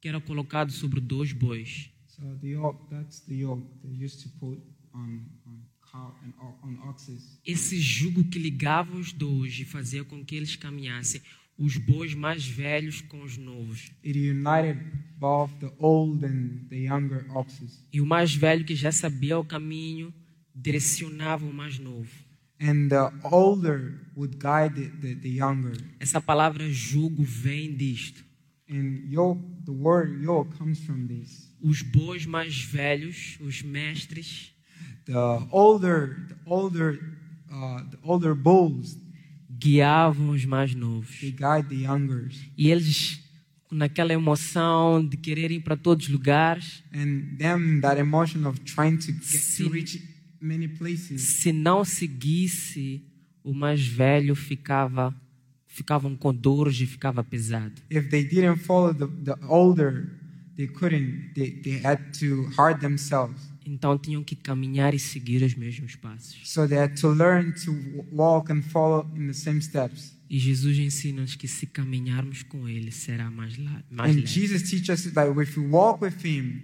[0.00, 1.90] que era colocado sobre dois bois.
[2.08, 4.60] so the yoke, that's the yoke they used to put
[4.92, 7.40] on, on cow and o- on oxes.
[7.44, 11.20] Esse jugo que ligava os dois e fazia com que eles caminhassem,
[11.56, 13.92] os bois mais velhos com os novos.
[14.04, 14.80] It united
[15.18, 17.84] both the old and the younger oxes.
[17.92, 20.12] E o mais velho que já sabia o caminho
[20.54, 22.08] direcionava o mais novo.
[22.60, 25.76] And the older would guide the, the, younger.
[25.98, 28.24] Essa palavra jugo vem disto.
[28.68, 31.52] And yoke, the word yoke comes from this.
[31.60, 34.54] Os bois mais velhos, os mestres,
[35.04, 36.98] The older, the older,
[37.50, 38.96] uh, the older bulls,
[39.50, 41.20] guiavam os mais novos.
[41.20, 42.38] they guide the youngers.
[42.56, 43.20] E eles,
[43.70, 48.96] naquela emoção de querer ir para todos os lugares, And them, that emotion of trying
[48.96, 50.13] to get to reach.
[51.18, 53.04] Se não seguisse,
[53.42, 55.14] o mais velho ficava
[55.74, 57.82] ficavam com dores e ficava pesado.
[57.90, 60.08] If they didn't follow the, the older,
[60.56, 61.32] they couldn't.
[61.34, 63.40] They, they had to hard themselves.
[63.66, 66.38] Então tinham que caminhar e seguir os mesmos passos.
[66.44, 67.72] So they had to learn to
[68.12, 70.14] walk and follow in the same steps.
[70.30, 73.56] E Jesus ensina-nos que se caminharmos com Ele será mais,
[73.90, 74.26] mais And leve.
[74.26, 76.62] Jesus teaches us that if we walk with Him,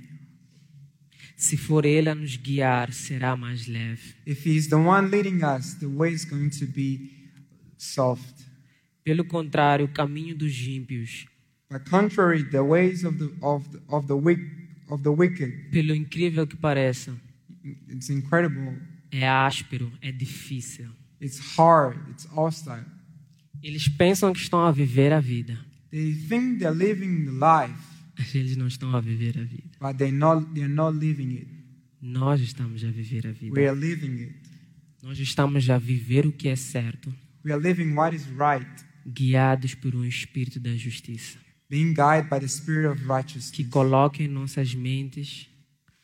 [1.40, 4.14] Se for Ele a nos guiar, será mais leve.
[4.26, 7.10] if He's the one leading us, the way is going to be
[7.78, 8.44] soft.
[9.02, 11.26] Pelo contrário, o caminho dos ímpios,
[11.88, 14.42] contrary, the ways of the of the, of the wick,
[14.90, 17.16] of the wicked, pelo incrível que pareça,
[17.88, 18.76] it's incredible.
[19.10, 20.90] é áspero, é difícil.
[21.22, 21.98] It's hard.
[22.10, 22.84] It's hostile.
[23.62, 25.58] Eles pensam que estão a viver a vida,
[25.90, 27.80] They think they're living the life,
[28.20, 29.70] mas eles não estão a viver a vida.
[29.80, 31.48] but they not they're not living it.
[32.02, 33.58] Nós estamos a viver a vida.
[33.58, 34.34] We are living it.
[35.02, 38.68] Nós estamos a viver o que é certo, We are living what is right,
[39.06, 41.38] guiados por um espírito da justiça,
[41.70, 45.48] being guided by the Spirit of que righteousness coloca em nossas mentes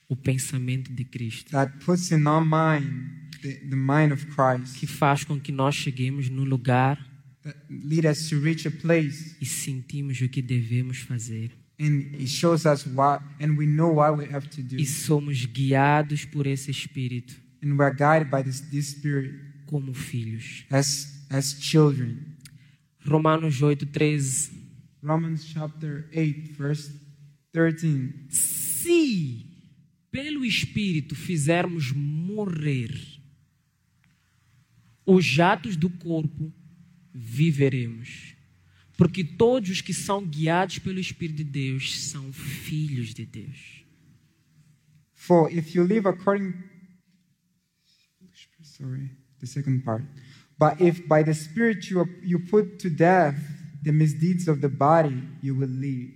[0.09, 4.87] o pensamento de Cristo, that puts in our mind the, the mind of Christ, que
[4.87, 6.97] faz com que nós cheguemos no lugar
[7.43, 11.53] that lead us to reach a place, e sentimos o que devemos fazer.
[11.79, 15.45] And it shows us what, and we know what we have to do, E somos
[15.45, 19.33] guiados por esse espírito and we are guided by this, this Spirit
[19.67, 20.65] como filhos.
[20.71, 22.37] as as children.
[23.05, 24.51] Romanos 8, 13.
[25.03, 26.93] Romans chapter 8, verse
[27.53, 28.27] 13.
[28.31, 29.47] Se
[30.11, 32.93] pelo Espírito fizermos morrer
[35.05, 36.53] os atos do corpo,
[37.15, 38.26] viveremos.
[38.97, 43.85] Porque todos os que são guiados pelo Espírito de Deus são filhos de Deus.
[45.15, 46.55] For if you live according
[48.77, 50.05] sorry, the second part.
[50.59, 53.37] But if by the Spirit you, you put to death
[53.83, 56.13] the misdeeds of the body, you will live.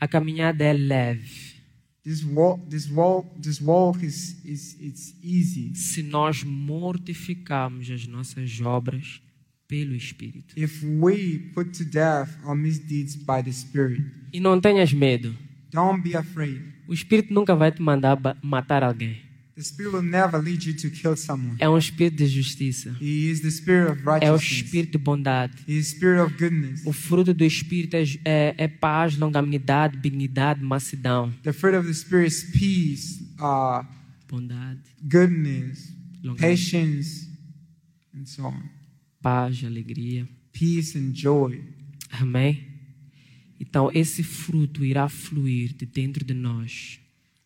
[0.00, 1.56] A caminhada é leve.
[2.04, 5.74] This walk, this walk, this walk is, is it's easy.
[5.74, 9.20] Se nós mortificarmos as nossas obras
[9.68, 10.54] pelo Espírito.
[10.56, 14.02] If we put to death our misdeeds by the Spirit,
[14.32, 15.34] E não tenhas medo.
[15.70, 16.62] don't be afraid.
[16.88, 19.18] O Espírito nunca vai te mandar matar alguém.
[19.56, 21.56] The Spirit will never lead you to kill someone.
[21.58, 22.96] É um espírito de justiça.
[23.00, 24.52] He is the Spirit of É o righteousness.
[24.64, 25.52] espírito de bondade.
[25.68, 26.86] He is Spirit of goodness.
[26.86, 31.92] O fruto do espírito é, é, é paz, longanimidade, benignidade, mansidão, The fruit of the
[31.92, 33.84] Spirit is peace, uh,
[34.30, 35.92] bondade, goodness,
[36.38, 37.26] patience,
[38.14, 38.62] and so on.
[39.22, 40.28] Paz, alegria.
[40.52, 41.62] Peace and joy.
[42.10, 42.66] Amém.
[43.60, 47.00] Então esse fruto irá fluir de dentro de nós,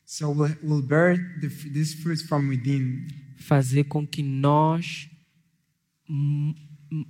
[0.05, 3.09] So we'll, we'll bear the, f- these fruits from within,
[3.39, 5.09] fazer com que nós
[6.09, 6.55] hum,
[6.93, 7.05] hum,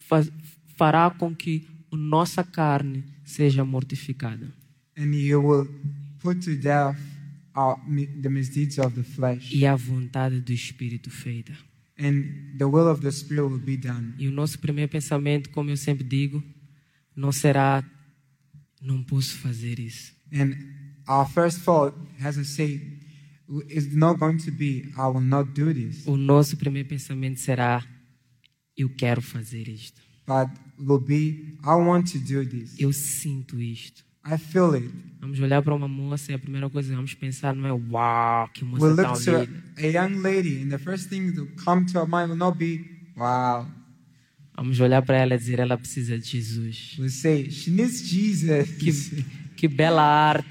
[0.00, 0.32] faz-
[0.76, 4.52] fará com que a nossa carne seja mortificada
[4.96, 5.66] and you will
[6.20, 6.98] put to death
[7.54, 7.78] our,
[8.20, 11.56] the misdeeds of the flesh, e a vontade do Espírito feita.
[11.98, 14.14] And the will of the Spirit will be done.
[14.18, 16.42] E o nosso primeiro pensamento, como eu sempre digo,
[17.16, 17.84] não será
[18.82, 20.12] não posso fazer isso.
[20.32, 20.54] And
[21.08, 22.98] our first thought, as I say,
[23.68, 27.84] is not going to be, I will not do this, O nosso primeiro pensamento será
[28.76, 30.02] eu quero fazer isto.
[30.26, 32.78] but will be, I want to do this.
[32.78, 34.04] Eu sinto isto.
[34.26, 34.90] I feel it.
[35.20, 38.48] Vamos olhar para uma moça e a primeira coisa que vamos pensar não é uau,
[38.52, 39.62] que moça We'll tão to linda.
[39.78, 42.84] a young lady, and the first thing to come to our mind will not be,
[43.16, 43.66] wow.
[44.56, 46.96] Vamos olhar para ela e dizer ela precisa de Jesus.
[46.98, 48.68] We'll say, she needs Jesus.
[48.76, 49.24] Que,
[49.56, 50.48] que bela arte.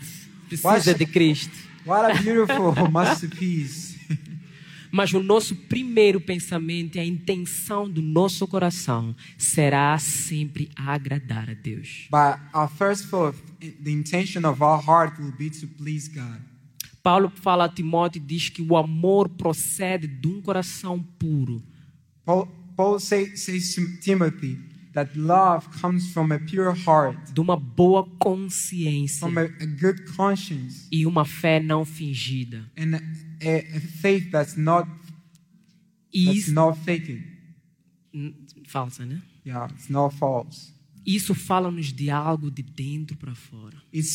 [0.47, 0.93] Precisa What?
[0.95, 1.55] de Cristo.
[1.85, 3.93] What a beautiful masterpiece.
[4.91, 11.53] Mas o nosso primeiro pensamento e a intenção do nosso coração será sempre agradar a
[11.55, 12.07] Deus.
[12.11, 13.35] But our first thought,
[13.81, 16.41] the intention of our heart will be to please God.
[17.01, 21.61] Paulo fala a Timóteo diz que o amor procede de um coração puro.
[22.25, 22.47] Paul,
[22.77, 24.57] Paul say, says to Timothy
[24.93, 30.05] that love comes from a pure heart, de uma boa consciência from a, a good
[30.15, 32.65] conscience, e uma fé não fingida.
[32.77, 33.01] and a,
[33.45, 34.87] a, a faith that's not
[36.13, 37.21] that's not faked.
[38.67, 39.21] Falsa, né?
[39.45, 40.72] Yeah, it's not false.
[41.05, 43.75] Isso fala-nos de algo de dentro para fora.
[43.93, 44.07] It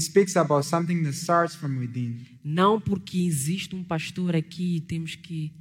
[0.00, 2.20] speaks about something that starts from within.
[2.44, 5.52] Não porque existe um pastor aqui e temos que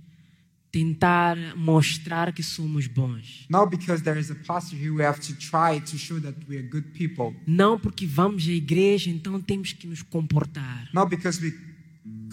[0.71, 3.45] tentar mostrar que somos bons.
[3.50, 6.58] Not because there is a pastor here, we have to try to show that we
[6.58, 7.34] are good people.
[7.48, 10.89] Não porque vamos à igreja, então temos que nos comportar.
[10.93, 11.54] Not because we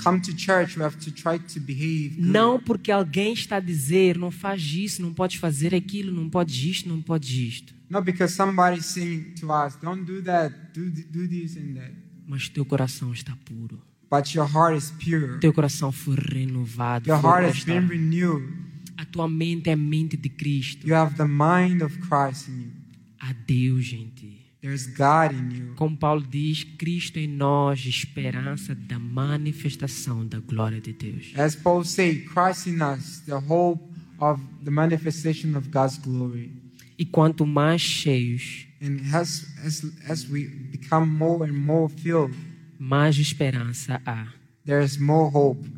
[0.03, 2.17] come to church, we have to try to behave.
[2.17, 2.29] good.
[2.29, 6.57] Não porque alguém está a dizer, não faz isso, não podes fazer aquilo, não podes
[6.65, 7.73] isto, não podes isto.
[7.93, 11.93] Not because somebody's saying to us, don't do that, do, do this and that.
[12.27, 13.83] Mas teu coração está puro.
[14.11, 15.39] But your heart is pure.
[15.41, 17.07] Teu coração foi renovado.
[17.07, 18.51] Your foi heart has been renewed.
[18.97, 20.89] A tua mente é a mente de Cristo.
[20.89, 22.73] You have the mind of Christ in you.
[23.21, 24.41] Há Deus ti.
[24.63, 25.75] There's God in you.
[25.75, 31.35] Como Paulo diz, Cristo em nós, esperança da manifestação da glória de Deus.
[31.37, 33.85] As Paul said, Christ in us, the hope
[34.19, 36.62] of the manifestation of God's glory.
[37.03, 42.33] E quanto mais cheios, And as, as, as we become more and more filled,
[42.79, 44.33] mais esperança há.
[44.65, 45.69] there's more hope.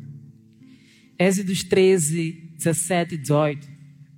[1.17, 3.67] Êxodos 13, 17 e 18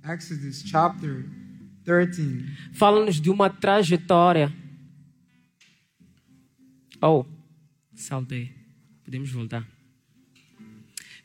[0.04, 1.24] Exodus chapter
[1.84, 2.44] 13.
[2.72, 4.52] fala-nos de uma trajetória.
[7.00, 7.24] Oh,
[7.94, 8.52] saltei.
[9.04, 9.66] Podemos voltar.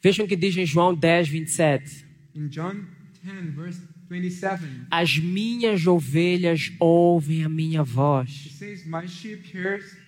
[0.02, 2.06] Vejam o que diz em João 10, 27.
[2.36, 2.86] In John
[3.24, 8.44] 10, verse 27, As minhas ovelhas ouvem a minha voz.
[8.46, 10.03] it says, My sheep hears, hear my voice.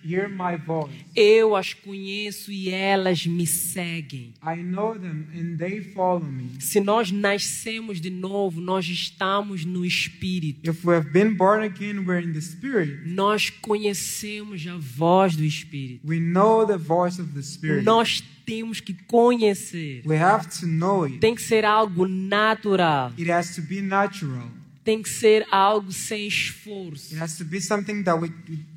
[1.14, 4.34] Eu as conheço e elas me seguem.
[4.42, 6.50] I know them and they follow me.
[6.60, 10.68] Se nós nascemos de novo, nós estamos no Espírito.
[10.68, 13.08] If we have been born again, we're in the Spirit.
[13.08, 16.06] Nós conhecemos a voz do Espírito.
[16.06, 17.84] We know the voice of the Spirit.
[17.84, 20.02] Nós temos que conhecer.
[20.06, 21.18] We have to know it.
[21.18, 23.12] Tem que ser algo natural.
[23.18, 24.48] It has to be natural.
[24.84, 27.12] Tem que ser algo sem esforço.
[27.12, 28.30] It has to be something that we,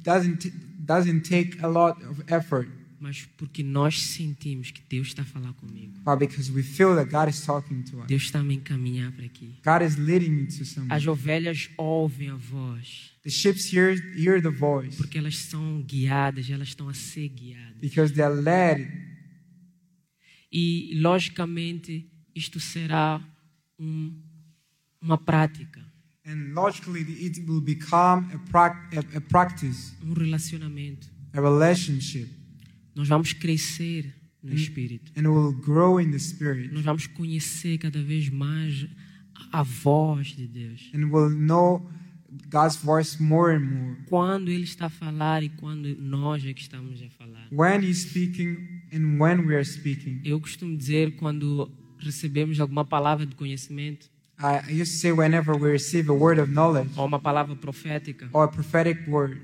[0.04, 0.52] doesn't,
[0.90, 2.68] doesn't take a lot of effort,
[3.02, 5.94] Mas porque nós sentimos que Deus está a falar comigo.
[6.04, 8.08] but because we feel that God is talking to us.
[8.08, 9.54] Deus está a me encaminhar para aqui.
[9.64, 10.94] God is leading me to somewhere.
[10.94, 13.14] As ovelhas ouvem a voz.
[13.24, 17.78] The sheep hear, hear the voice Porque elas são guiadas, elas estão a ser guiadas.
[17.80, 18.90] because they are led.
[20.52, 23.22] E, logicamente, isto será
[23.80, 24.20] um,
[25.00, 25.86] uma prática,
[26.26, 31.08] And logically, it will become a, prac- a, practice, um relacionamento.
[31.34, 32.28] a relationship,
[32.96, 35.12] Nós vamos crescer no Espírito.
[35.16, 36.72] and will grow in the Spirit.
[36.74, 38.86] Nós vamos conhecer cada vez mais
[39.52, 40.92] a voz de Deus.
[40.94, 41.90] And will know
[42.50, 43.98] God's voice more and more.
[44.08, 47.48] Quando Ele está a falar e quando nós é que estamos a falar.
[47.52, 48.58] When He's speaking
[48.94, 50.22] and when we are speaking.
[50.24, 54.10] Eu costumo dizer quando recebemos alguma palavra de conhecimento
[54.42, 58.30] I used to say whenever we receive a word of knowledge ou uma palavra profética,
[58.32, 59.40] or a prophetic word,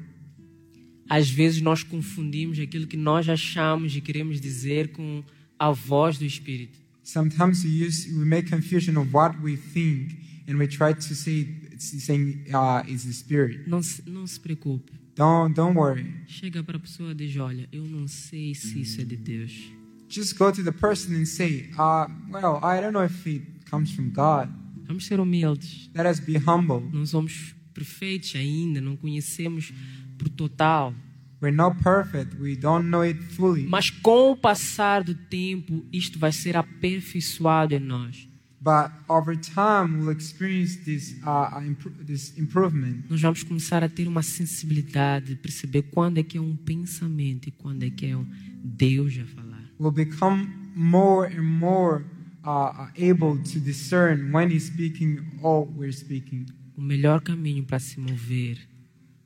[1.10, 5.24] às vezes nós confundimos aquilo que nós achamos e queremos dizer com
[5.60, 6.80] a voz do Espírito.
[7.04, 10.14] sometimes we use we make confusion of what we think
[10.48, 11.48] and we try to say
[11.78, 13.68] saying uh, is the Spirit.
[13.68, 14.92] Não se, não se preocupe.
[15.16, 16.14] Don't don't worry.
[16.28, 19.72] Chega para a pessoa e diz: Olha, eu não sei se isso é de Deus.
[20.10, 23.92] Just go to the person and say, uh, well, I don't know if it comes
[23.92, 24.50] from God.
[24.88, 25.90] Vamos ser humildes.
[25.96, 26.88] Let us be humble.
[26.92, 29.74] Não somos perfeitos ainda, não conhecemos
[30.18, 30.94] por total.
[31.42, 32.36] We're not perfect.
[32.40, 33.68] We don't know it fully.
[33.68, 38.28] Mas com o passar do tempo, isto vai ser aperfeiçoado em nós.
[38.62, 43.04] But over time, we'll experience this, uh, uh, this improvement.
[43.08, 47.48] Nós vamos começar a ter uma sensibilidade de perceber quando é que é um pensamento
[47.48, 48.26] e quando é que é um
[48.64, 49.64] Deus a falar.
[49.80, 52.06] We'll become more and more
[52.46, 56.46] uh, able to discern when He's speaking or we're speaking.
[56.78, 58.60] O melhor caminho para se mover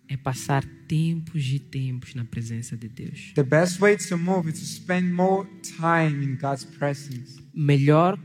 [0.08, 3.32] é passar tempos e tempos na presença de Deus.
[3.36, 5.48] The best way to move is to spend more
[5.78, 7.40] time in God's presence.
[7.54, 8.18] Melhor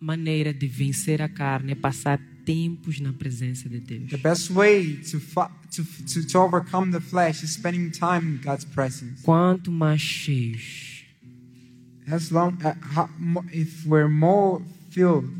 [0.00, 4.10] maneira de vencer a carne é passar tempos na presença de Deus.
[4.10, 8.64] The best way to, to, to, to overcome the flesh is spending time in God's
[8.64, 9.22] presence.
[9.22, 10.89] Quanto mais cheios,
[12.10, 12.74] As long uh,
[13.52, 15.30] if we're more filled,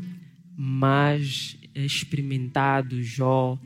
[0.57, 3.59] mais experimentados ou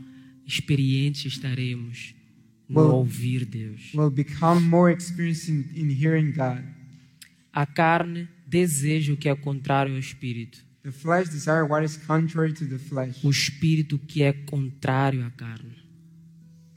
[0.46, 2.14] experientes estaremos
[2.68, 3.92] no Well- ouvir Deus.
[3.94, 6.64] we'll become more experienced in, in hearing God.
[7.54, 10.64] A carne deseja o que é contrário ao espírito.
[10.84, 13.24] The flesh desire what is contrary to the flesh.
[13.24, 15.74] O espírito que é contrário à carne.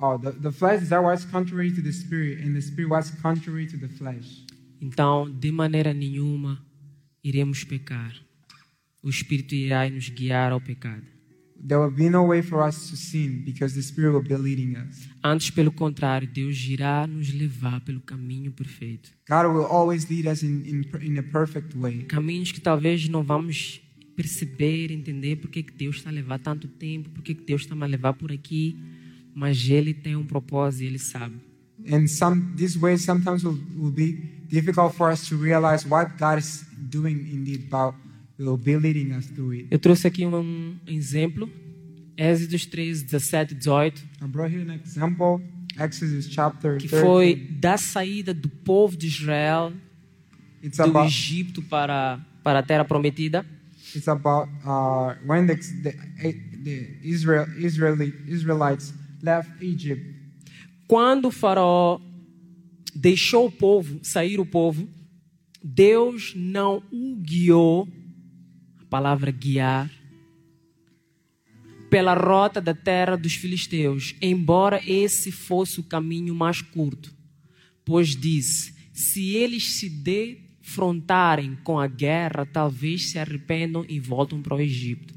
[0.00, 3.04] Oh, the, the flesh desire what is contrary to the spirit, and the spirit what
[3.04, 4.44] is contrary to the flesh.
[4.80, 6.64] Então, de maneira nenhuma
[7.22, 8.14] iremos pecar.
[9.02, 11.04] O espírito irá nos guiar ao pecado.
[11.60, 14.76] There will be no way for us to sin because the spirit will be leading
[14.76, 15.08] us.
[15.24, 19.10] Antes, pelo contrário, Deus irá nos levar pelo caminho perfeito.
[19.28, 22.04] God will always lead us in, in, in a perfect way.
[22.04, 23.80] Caminhos que talvez não vamos
[24.14, 27.86] perceber, entender por que Deus está a levar tanto tempo, por que Deus está a
[27.86, 28.76] levar por aqui,
[29.34, 31.36] mas Ele tem um propósito e Ele sabe.
[31.90, 34.12] And some these ways sometimes will, will be
[34.48, 37.94] difficult for us to realize what God is doing indeed, but
[38.38, 39.68] will be leading us through it.
[39.70, 41.48] Eu trouxe aqui um exemplo,
[42.16, 45.40] Êxodos 13, 17, 18, I brought here an example,
[45.78, 47.02] Exodus chapter que 13.
[47.04, 49.72] foi da saída do povo de Israel
[50.62, 53.46] It's do about Egito para, para a terra prometida.
[53.94, 55.92] it's about uh, when the, the,
[56.62, 60.02] the Israel, Israeli, Israelites left Egypt.
[60.88, 62.00] Quando o faraó
[62.94, 64.88] deixou o povo, sair o povo,
[65.62, 67.86] Deus não o guiou,
[68.80, 69.90] a palavra guiar,
[71.90, 77.14] pela rota da terra dos filisteus, embora esse fosse o caminho mais curto.
[77.84, 84.56] Pois disse: se eles se defrontarem com a guerra, talvez se arrependam e voltem para
[84.56, 85.14] o Egito.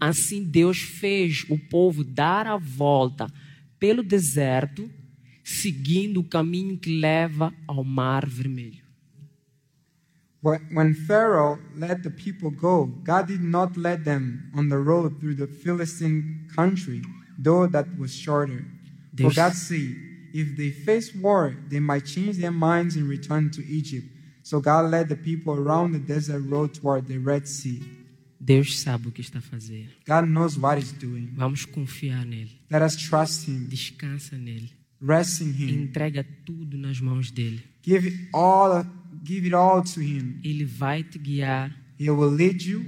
[0.00, 3.32] Assim Deus fez o povo dar a volta
[3.78, 4.90] pelo deserto,
[5.42, 8.82] seguindo o caminho que leva ao Mar Vermelho.
[10.42, 15.36] When Pharaoh let the people go, God did not let them on the road through
[15.36, 17.00] the Philistine country,
[17.38, 18.64] though that was shorter.
[19.16, 19.94] For Deus- God said,
[20.34, 24.08] if they face war, they might change their minds and return to Egypt.
[24.42, 27.80] So God led the people around the desert road toward the Red Sea.
[28.40, 29.88] Deus sabe o que está fazer.
[30.04, 31.30] God knows what He's doing.
[31.36, 32.50] Vamos confiar nele.
[32.68, 34.70] Let us trust Him, Descansa nele.
[35.02, 37.62] Rest in Him, Entrega tudo nas mãos dele.
[37.82, 38.84] give all,
[39.24, 40.40] give it all to Him.
[40.44, 42.84] Ele vai te guiar He will lead you,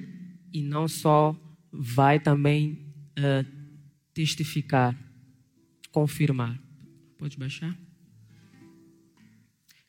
[0.52, 1.36] e não só
[1.72, 2.78] vai também
[3.16, 3.44] ah,
[4.12, 4.96] testificar,
[5.92, 6.58] confirmar.
[7.18, 7.76] Pode baixar?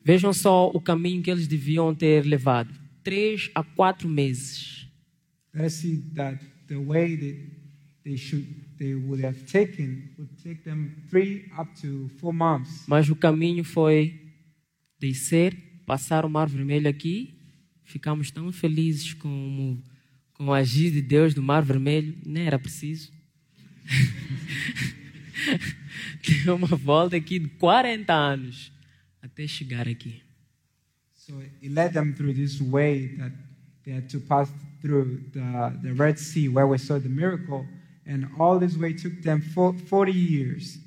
[0.03, 2.71] Vejam só o caminho que eles deviam ter levado.
[3.03, 4.87] Três a quatro meses.
[5.53, 7.35] let us see that the way that
[8.05, 8.45] they should,
[8.77, 12.85] they would have taken would take them three up to four months.
[12.87, 14.21] Mas o caminho foi
[14.99, 17.33] descer, passar o Mar Vermelho aqui.
[17.83, 19.83] Ficamos tão felizes com, o-
[20.33, 22.15] com o agir de Deus do Mar Vermelho.
[22.25, 23.11] Nem era preciso.
[26.45, 28.71] Deu uma volta aqui de 40 anos
[29.21, 30.21] até chegar aqui.
[31.13, 33.35] So it led them through this way that
[33.83, 34.51] they had to pass
[34.81, 35.41] through the,
[35.81, 37.65] the Red Sea where we saw the miracle.
[38.07, 40.79] And all this way took them for 40 years.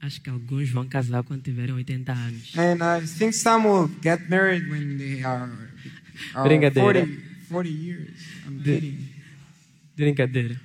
[0.00, 2.52] Acho que alguns vão casar quando tiverem 80 anos.
[2.56, 5.50] And I think some will get married when they are,
[6.34, 7.04] are Brincadeira.
[7.06, 8.10] 40, 40 years.
[8.46, 9.08] I'm kidding.
[9.96, 10.60] Brincadeira.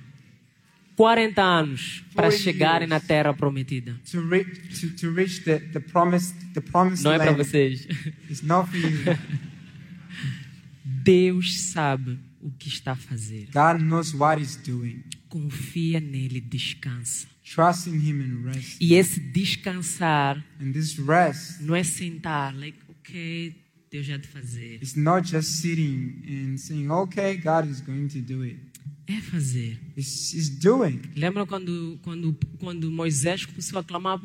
[0.96, 2.90] 40 anos para 40 chegarem years.
[2.90, 3.96] na terra prometida.
[4.12, 7.38] To, re- to, to reach the, the promised, the promised Não é para land.
[7.42, 7.88] vocês.
[8.30, 9.02] It's not for you.
[10.84, 13.46] Deus sabe o que está a fazer.
[13.46, 15.02] God knows what He's doing.
[15.28, 17.26] confia nele, descansa.
[17.42, 18.76] Trust in Him and rest.
[18.80, 23.54] E esse descansar And this rest não é sentar, like, ok,
[23.90, 24.78] Deus já de fazer.
[24.82, 28.60] is not just sitting and saying, okay, God is going to do it.
[29.06, 29.78] É fazer.
[29.96, 31.00] It's, it's doing.
[31.16, 34.20] Lembra quando, quando, quando Moisés começou a clamar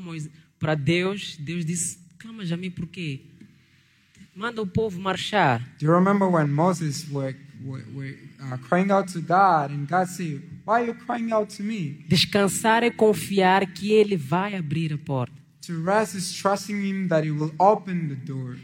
[0.58, 1.38] para Deus?
[1.38, 3.22] Deus disse: Clama a mim por quê?
[4.36, 5.60] Manda o povo marchar.
[5.80, 7.36] Do you remember when Moses were,
[7.66, 12.06] uh, crying out to God and God said, why are you crying out to me?
[12.08, 15.40] Descansar é confiar que Ele vai abrir a porta.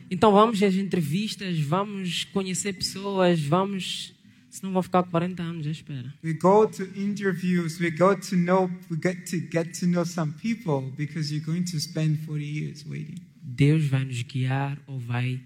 [0.10, 4.14] Então vamos às entrevistas, vamos conhecer pessoas, vamos.
[4.50, 6.14] Senão vão ficar 40 anos à espera.
[6.24, 10.34] We go to interviews, we go to know, we get to get to know some
[10.41, 13.18] people because you're going to spend 40 years waiting.
[13.43, 15.41] Deus vai nos guiar ou vai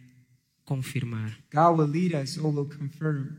[0.70, 1.36] confirmar.
[1.52, 3.30] God will lead us or will confirm.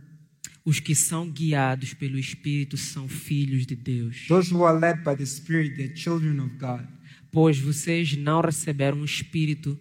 [0.64, 4.26] Os que são guiados pelo Espírito são filhos de Deus.
[4.26, 6.87] Those who are led by the Spirit, they're children of God.
[7.31, 9.78] Pois vocês não receberam um espírito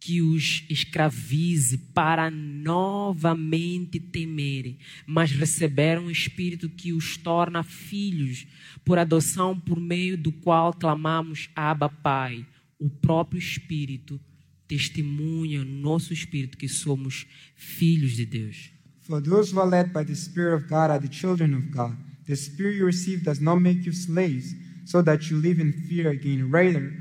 [0.00, 8.46] que os escravize para novamente temerem, mas receberam um espírito que os torna filhos,
[8.84, 12.44] por adoção por meio do qual clamamos Abba Pai.
[12.78, 14.20] O próprio Espírito
[14.68, 18.70] testemunha no nosso espírito que somos filhos de Deus.
[19.08, 21.96] For those who are led by the Spirit of God are the children of God.
[22.26, 24.54] The Spirit you receive does not make you slaves,
[24.84, 26.50] so that you live in fear again.
[26.50, 26.92] Rather,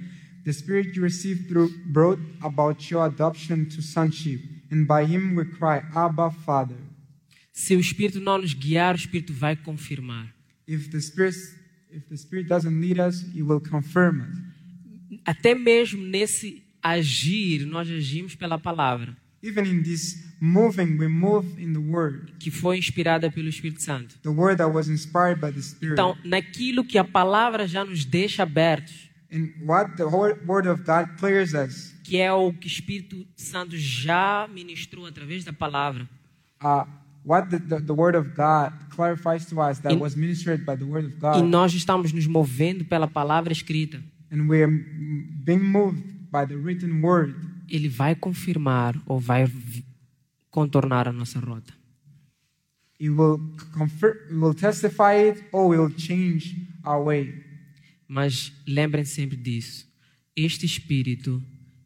[0.45, 4.39] the Spirit you received through brought about your adoption to sonship,
[4.71, 6.77] and by Him we cry, Abba, Father.
[7.51, 10.33] Se o Espírito não nos guiar, o Espírito vai confirmar.
[10.65, 11.35] If the Spirit,
[11.91, 14.37] if the Spirit doesn't lead us, He will confirm us.
[15.25, 21.71] Até mesmo nesse agir, nós agimos pela palavra, Even in this moving, we move in
[21.71, 24.15] the Word, que foi inspirada pelo Espírito Santo.
[24.23, 25.93] the Word that was inspired by the Spirit.
[25.93, 31.17] Então, naquilo que a palavra já nos deixa abertos, and what the Word of God
[31.19, 36.09] clears us, que é o que o Espírito Santo já ministrou através da palavra,
[36.63, 36.87] uh,
[37.23, 40.75] what the, the, the Word of God clarifies to us that In- was ministered by
[40.75, 44.71] the Word of e God, nós estamos nos movendo pela palavra escrita, and we are
[45.45, 46.03] being moved
[46.37, 47.35] by the written Word,
[47.69, 49.45] ele vai confirmar ou vai
[50.49, 51.73] contornar a nossa rota.
[52.99, 53.39] it will,
[53.73, 57.33] confir- it will testify it or will change our way.
[58.07, 59.85] Mas lembrem sempre disso.
[60.35, 61.43] Este espírito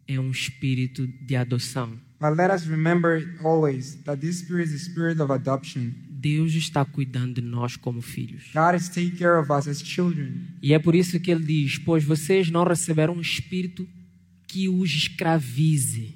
[0.07, 1.99] é um espírito de adoção.
[2.19, 5.91] But let us remember always that this Spirit is the Spirit of adoption.
[6.09, 8.51] Deus está cuidando de nós como filhos.
[8.53, 10.47] God is taking care of us as children.
[10.61, 13.89] E é por isso que ele diz: Pois vocês não receberam um espírito
[14.51, 16.13] que os escravize,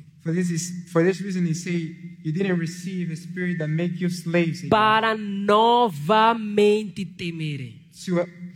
[4.70, 7.82] para novamente temerem.
[7.92, 8.12] so,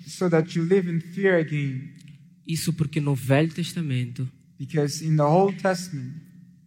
[0.05, 1.93] so that you live in fear again.
[2.45, 6.15] Isso porque no Velho Testamento Because in the Old Testament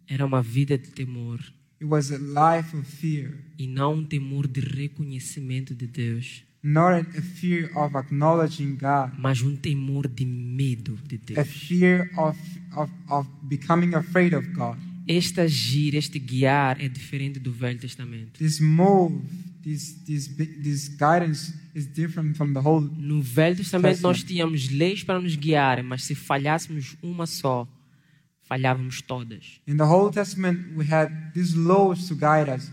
[0.06, 1.38] era uma vida de temor.
[1.80, 7.04] it was a life of fear, e não um temor de reconhecimento de Deus, not
[7.16, 11.48] a fear of acknowledging God, mas um temor de medo de a Deus.
[11.48, 12.38] fear of
[12.76, 14.78] of, of becoming afraid of God.
[15.06, 18.38] Este agir, este guiar é diferente do Velho Testamento.
[18.38, 19.20] This move,
[19.62, 22.80] this this this guidance is different from the whole.
[22.80, 24.02] No Velho Testamento Testament.
[24.02, 27.66] nós tínhamos leis para nos guiarem, mas se falhássemos uma só,
[28.44, 29.60] falhávamos todas.
[29.66, 32.70] In the Old Testament, we had these laws to guide us.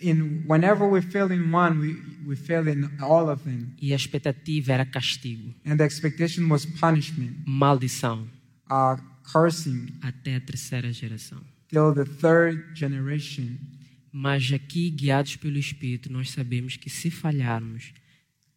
[0.00, 3.74] In whenever we fail in one, we we fail in all of them.
[3.80, 8.28] E a expectativa era castigo, And the expectation was punishment, maldição,
[8.70, 9.00] uh,
[9.32, 11.40] cursing até a terceira geração.
[11.68, 13.56] till the third generation.
[14.12, 17.92] Mas aqui, guiados pelo Espírito, nós sabemos que se falharmos,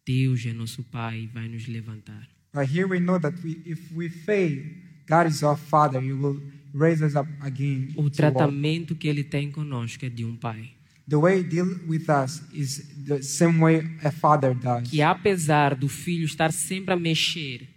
[0.04, 2.28] Deus é nosso Pai e vai nos levantar.
[2.52, 4.64] But here we know that we, if we fail,
[5.08, 6.00] God is our Father.
[6.00, 6.40] He will
[6.72, 7.92] raise us up again.
[7.96, 10.72] O tratamento que Ele tem conosco é de um Pai.
[11.06, 14.88] The way He deal with us is the same way a father does.
[14.90, 17.68] Que apesar do filho estar sempre a mexer,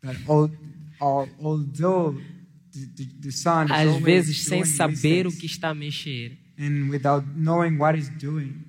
[0.00, 0.50] That al-
[1.00, 2.16] al- although
[2.72, 7.26] the, the, son is às vezes sem saber o que está a mexer, and without
[7.36, 8.64] knowing what he's doing,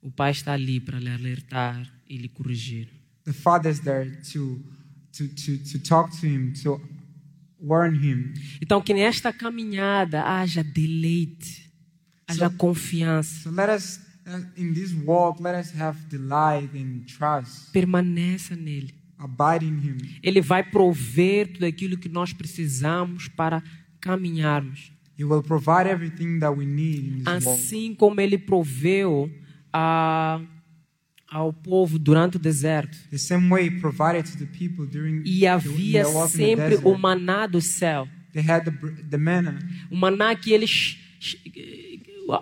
[0.00, 2.88] o Pai está ali para lhe alertar e lhe corrigir.
[3.24, 4.60] the father's there to
[5.12, 6.80] to to to talk to him, to
[7.58, 8.32] warn him.
[8.62, 11.63] Então, que nesta caminhada haja deleite,
[12.28, 13.42] haja So- confiança.
[13.42, 14.00] So let us
[14.56, 18.94] in this walk, let us have delight and trust, Permaneça nele.
[19.18, 19.98] abide in him.
[20.22, 23.62] Ele vai prover tudo aquilo que nós precisamos para
[24.00, 24.92] caminharmos.
[25.18, 27.60] He will provide everything that we need in this walk.
[27.60, 29.30] Assim como ele proveu
[29.72, 30.40] a,
[31.30, 32.96] ao povo durante o deserto.
[33.10, 37.46] The same way provided to the people during E havia walk the sempre o maná
[37.46, 38.08] do céu.
[38.32, 38.72] They had the,
[39.10, 39.58] the manna,
[39.90, 40.98] O maná que eles.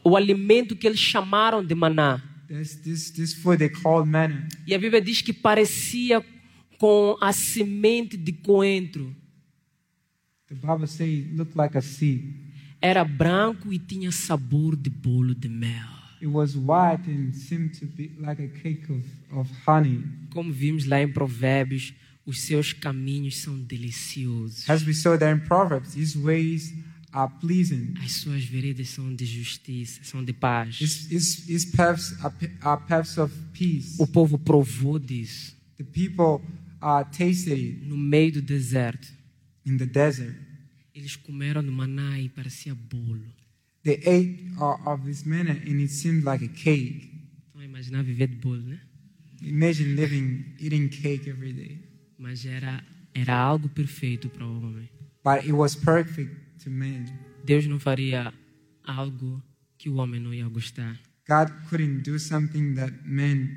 [0.05, 2.23] O alimento que eles chamaram de maná.
[2.53, 4.47] this, this, this food they called manna.
[4.67, 6.23] E a Bíblia diz que parecia
[6.79, 9.15] com a semente de coentro.
[10.49, 12.35] The Bible says it looked like a seed.
[12.81, 15.89] Era branco e tinha sabor de bolo de mel.
[16.21, 20.05] It was white and seemed to be like a cake of, of honey.
[20.31, 21.95] Como vimos lá em Provérbios,
[22.27, 24.69] os seus caminhos são deliciosos.
[24.69, 26.75] As we saw there in Proverbs, His ways
[27.13, 27.95] are pleasing.
[28.03, 30.81] As suas veredas são de justiça, são de paz.
[30.81, 33.97] His, his, his paths are, are paths of peace.
[33.99, 36.41] O povo provou disso The people
[36.83, 39.09] uh, tasted it no meio do deserto.
[39.65, 40.35] in the desert.
[40.95, 43.25] Eles comeram do maná e parecia bolo.
[43.85, 47.11] They ate uh, of this manna and it seemed like a cake.
[47.51, 48.81] Então, imaginar viver de bolo, né?
[49.41, 51.79] Imagine living, eating cake every day.
[52.19, 52.85] Mas era,
[53.15, 54.89] era algo perfeito para o homem.
[55.25, 56.31] But it was perfect.
[57.45, 58.33] Deus não faria
[58.85, 59.43] algo
[59.79, 60.99] que o homem não ia gostar.
[61.29, 63.49] God couldn't do something that man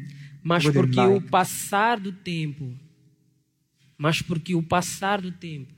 [0.43, 2.77] Mas porque o passar do tempo,
[3.97, 5.73] mas porque o passar do tempo,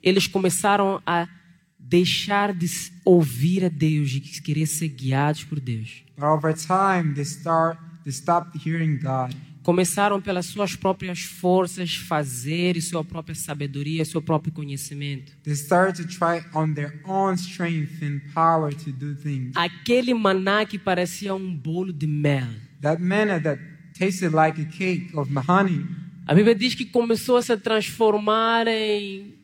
[0.00, 1.28] eles começaram a
[1.76, 2.66] deixar de
[3.04, 6.04] ouvir a Deus e querer ser guiados por Deus.
[6.16, 9.34] But over time, they start they stopped hearing God.
[9.66, 15.32] Começaram pelas suas próprias forças fazer e sua própria sabedoria, seu próprio conhecimento.
[15.42, 19.56] They started to try on their own strength and power to do things.
[19.56, 22.46] Aquele maná que parecia um bolo de mel.
[22.80, 23.60] That manna that
[23.98, 25.84] tasted like a cake of honey,
[26.28, 29.34] A Bíblia diz que começou a se transformar em.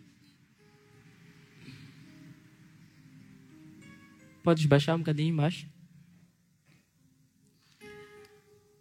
[4.45, 5.72] Podes baixar um bocadinho embaixo?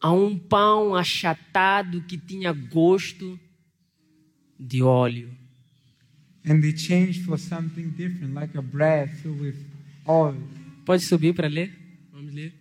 [0.01, 3.39] A um pão achatado que tinha gosto
[4.59, 5.41] de óleo.
[6.45, 9.55] and they changed for something different, like a bread filled with
[10.07, 10.35] oil.
[10.85, 11.71] Pode subir para ler?
[12.11, 12.53] Vamos ler.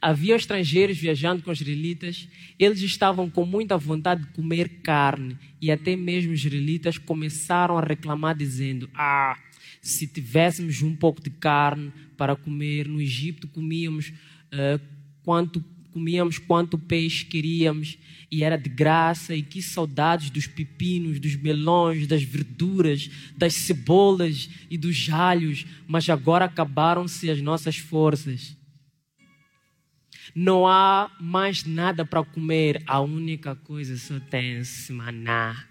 [0.00, 2.28] Havia estrangeiros viajando com os israelitas.
[2.58, 5.36] Eles estavam com muita vontade de comer carne.
[5.60, 9.36] E até mesmo os israelitas começaram a reclamar, dizendo: Ah,
[9.80, 14.12] se tivéssemos um pouco de carne para comer, no Egito comíamos
[14.52, 14.78] eh,
[15.22, 15.64] quanto
[15.96, 17.96] comíamos quanto peixe queríamos
[18.30, 24.50] e era de graça e que saudades dos pepinos, dos melões, das verduras, das cebolas
[24.70, 28.54] e dos alhos, mas agora acabaram-se as nossas forças.
[30.34, 35.66] Não há mais nada para comer, a única coisa só tem-se maná.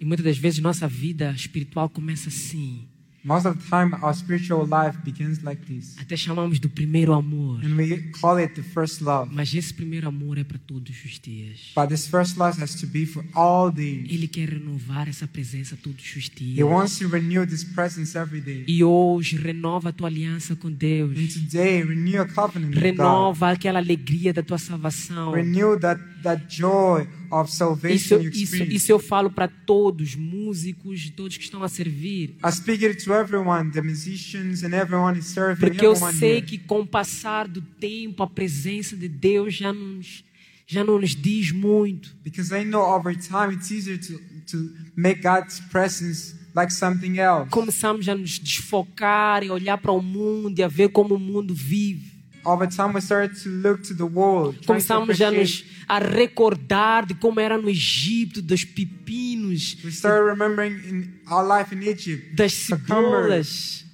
[0.00, 2.88] E muitas das vezes nossa vida espiritual começa assim.
[3.28, 7.60] Most of the time, our spiritual life begins like this, Até chamamos do primeiro amor.
[7.62, 9.30] and we call it the first love.
[9.34, 11.72] Mas esse primeiro amor é para todos os dias.
[11.76, 14.06] But this first love has to be for all days.
[14.10, 16.66] Ele quer renovar essa presença todos os He dias.
[16.66, 18.64] wants to renew this presence every day.
[18.66, 21.34] E hoje renova a tua aliança com And Deus.
[21.34, 22.82] today, renew a covenant with God.
[22.82, 25.32] Renova aquela alegria da tua salvação.
[25.32, 28.74] Renew that, that joy of Isso, salvation isso, experience.
[28.76, 32.36] isso eu falo para todos, músicos, todos que estão a servir.
[32.44, 36.42] I speak it to everyone, the musicians and everyone is serving, Porque eu sei here.
[36.46, 40.24] que com o passar do tempo, a presença de Deus já nos,
[40.66, 42.14] já não nos diz muito.
[42.24, 44.18] Because I know over time it's easier to,
[44.50, 47.50] to make God's presence like something else.
[47.50, 51.54] Começamos a nos desfocar e olhar para o mundo e a ver como o mundo
[51.54, 52.17] vive.
[52.44, 55.98] Over time we started to look to the world, trying to Começamos a nos a
[55.98, 61.82] recordar de como era no Egito, dos pepinos, We started remembering in our life in
[61.82, 63.84] Egypt, das cebolas,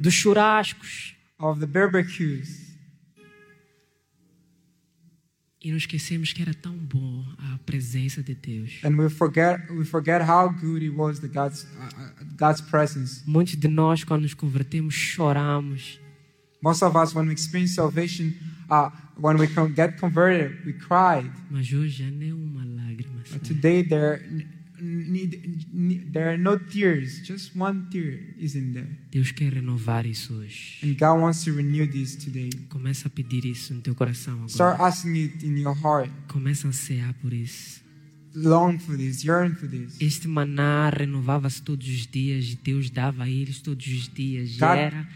[0.00, 1.14] dos churrascos.
[1.40, 2.70] of the barbecues.
[5.62, 8.80] E nos esquecemos que era tão bom a presença de Deus.
[8.82, 13.22] And we forget, we forget how good it was, the God's, uh, uh, God's presence.
[13.26, 16.00] Muitos de nós, quando nos convertemos, choramos.
[16.62, 18.34] Most of us, when we experience salvation,
[18.70, 21.30] uh, when we get converted, we cried.
[21.50, 23.22] Mas hoje nem uma lágrima.
[23.32, 24.46] But today, there, n-
[25.10, 27.20] need, need, there are no tears.
[27.26, 28.88] Just one tear is in there.
[29.10, 30.78] Deus quer renovar isso hoje.
[30.82, 32.50] And God wants to renew this today.
[32.68, 34.48] Começa a pedir isso no teu coração agora.
[34.50, 36.10] Start asking it in your heart.
[36.28, 37.80] Começa a ansiar por isso.
[38.32, 39.96] Long for this, yearn for this.
[40.00, 44.52] Este maná renovava-se todos os dias e Deus dava a eles todos os dias.
[44.56, 45.08] God- era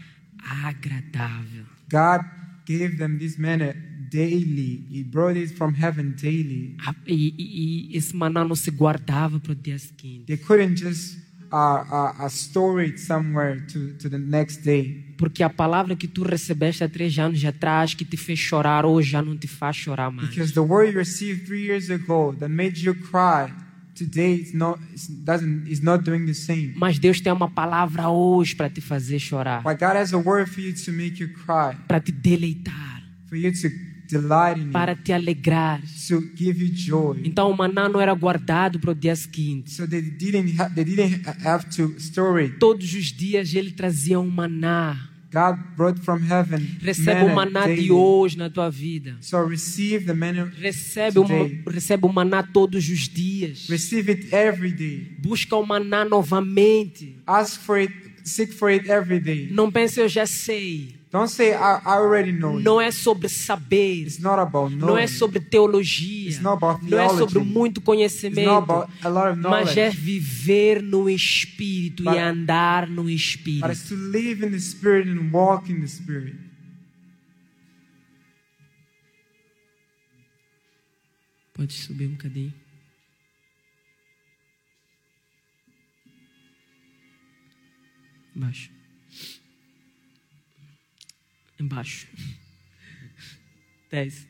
[0.45, 1.65] agradável.
[1.91, 2.21] God
[2.65, 3.75] gave them this manna
[4.09, 4.85] daily.
[4.89, 6.77] He brought it from heaven daily.
[7.07, 10.25] E, e- e esse maná não se guardava para o dia seguinte.
[10.25, 11.17] They couldn't just
[11.51, 15.03] uh, uh, store it somewhere to, to the next day.
[15.17, 19.11] Porque a palavra que tu recebeste há três anos atrás, que te fez chorar, hoje
[19.11, 20.29] já não te faz chorar mais.
[20.29, 23.53] Because the word you received three years ago that made you cry,
[23.95, 26.73] today it's not, it's, doesn't, is not doing the same.
[26.75, 30.49] Mas Deus tem uma palavra hoje para te fazer chorar, But God has a word
[30.49, 33.69] for you to make you cry, para te deleitar, for you to
[34.07, 35.81] delight in para te alegrar.
[36.07, 37.21] to give you joy.
[37.25, 39.71] Então o maná não era guardado para o dia seguinte.
[39.71, 42.59] So they didn't, ha- they didn't ha- have to store it.
[42.59, 45.09] Todos os dias ele trazia um maná.
[45.35, 49.17] God brought from heaven Recebe o maná de hoje na tua vida.
[49.19, 51.61] So receive the manna, Recebe o, Today.
[51.67, 53.67] recebe o maná todos os dias.
[53.69, 55.11] receive it every day.
[55.19, 57.17] Busca o maná novamente.
[57.27, 59.49] Ask for it, seek for it every day.
[59.51, 60.95] Não pense eu já sei.
[61.15, 62.59] Don't say I, I already know.
[62.59, 64.01] Não é sobre saber.
[64.03, 66.27] It's not about Não é sobre teologia.
[66.27, 68.49] It's not about Não é sobre muito It's not conhecimento.
[68.49, 69.97] about a lot of Mas é knowledge.
[69.97, 73.65] viver no Espírito But- e andar no But Espírito.
[73.71, 76.35] it's to live in the Spirit and walk in the Spirit.
[81.53, 82.53] Pode subir um bocadinho.
[88.35, 88.74] Embaixo.
[91.59, 92.07] Embaixo.
[93.89, 94.27] Dez.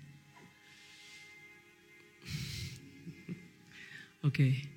[4.22, 4.68] Ok.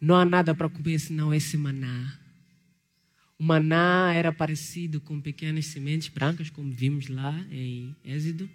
[0.00, 2.18] Não há nada para comer senão esse maná.
[3.38, 8.48] O maná era parecido com pequenas sementes brancas, como vimos lá em Êxodo.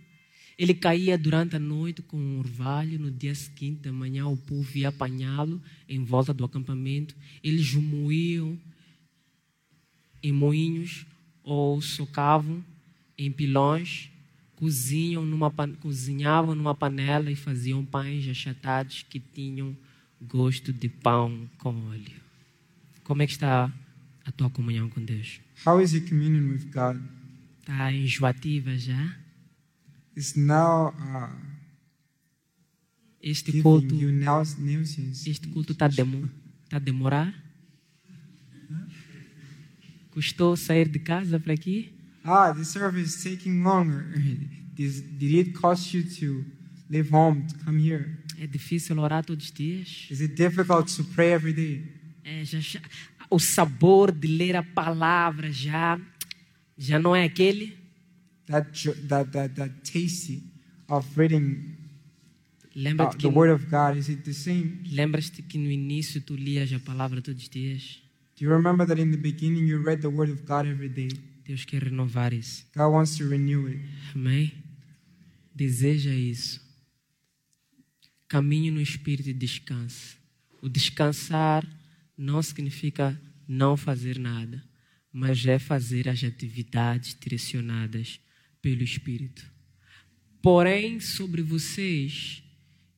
[0.57, 2.99] Ele caía durante a noite com um orvalho.
[2.99, 7.15] No dia seguinte, da manhã, o povo ia apanhá-lo em volta do acampamento.
[7.43, 8.59] Eles moíam
[10.21, 11.05] em moinhos
[11.43, 12.63] ou socavam
[13.19, 14.09] em pilões,
[14.55, 15.51] cozinham numa,
[15.81, 19.75] cozinhavam numa panela e faziam pães achatados que tinham
[20.21, 22.19] gosto de pão com óleo.
[23.03, 23.71] Como é que está
[24.23, 25.41] a tua comunhão com Deus?
[25.65, 27.01] How is your communion with God?
[27.59, 29.17] Está enjoativa já?
[30.15, 31.59] It's now uh,
[33.21, 33.95] Este culto,
[35.25, 36.29] este culto está demo,
[36.69, 37.35] tá demorar?
[40.09, 41.98] Custou sair de casa para aqui?
[42.23, 44.05] Ah, this service is taking longer.
[44.75, 46.45] This, did it cost you to
[46.89, 48.17] leave home to come here?
[48.37, 50.07] É difícil orar todos os dias?
[50.09, 51.83] Is it difficult to pray every day?
[52.23, 52.81] É, já, já-
[53.29, 55.99] o sabor de ler a palavra já,
[56.77, 57.77] já não é aquele?
[58.47, 58.71] That
[59.09, 60.43] that that that tasty
[60.87, 61.75] of reading
[62.73, 64.79] Lembra-te que, the Word of God is it the same?
[64.89, 68.01] lembras-te que no início tu lias a palavra todos os dias?
[68.37, 71.09] Do you remember that in the beginning you read the Word of God every day?
[71.49, 72.63] Deus quer renovar isso.
[72.75, 73.83] God wants to renew it.
[74.13, 74.53] Amém?
[75.55, 76.61] Deseja isso.
[78.27, 80.15] Caminhe no Espírito e descanse.
[80.61, 81.67] O descansar
[82.15, 84.63] não significa não fazer nada,
[85.11, 88.19] mas é fazer as atividades direcionadas
[88.61, 89.43] pelo Espírito.
[90.43, 92.43] Porém, sobre vocês,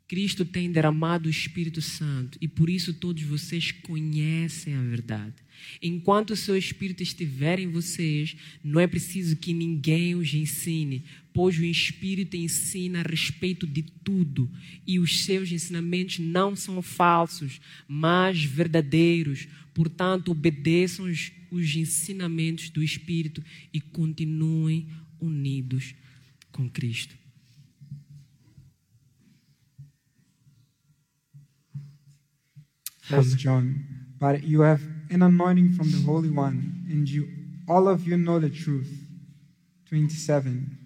[0.09, 5.40] Cristo tem derramado o Espírito Santo e por isso todos vocês conhecem a verdade.
[5.81, 11.03] Enquanto o seu Espírito estiver em vocês, não é preciso que ninguém os ensine,
[11.33, 14.49] pois o Espírito ensina a respeito de tudo
[14.85, 19.47] e os seus ensinamentos não são falsos, mas verdadeiros.
[19.73, 23.43] Portanto, obedeçam os, os ensinamentos do Espírito
[23.73, 24.87] e continuem
[25.19, 25.95] unidos
[26.51, 27.15] com Cristo.
[33.01, 33.75] First John.
[34.19, 34.81] But you have
[35.11, 37.27] an anointing from the Holy One, and you
[37.67, 38.91] all of you know the truth.
[39.89, 40.77] 27.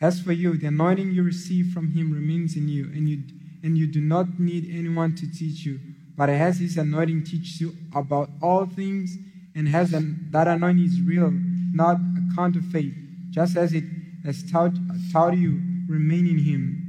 [0.00, 3.22] As for you, the anointing you receive from him remains in you, and you
[3.62, 5.78] and you do not need anyone to teach you,
[6.16, 9.16] but as his anointing teaches you about all things,
[9.54, 11.30] and has that anointing is real,
[11.72, 12.92] not a counterfeit,
[13.30, 13.84] just as it
[14.24, 14.72] has taught,
[15.12, 16.81] taught you, remain in him.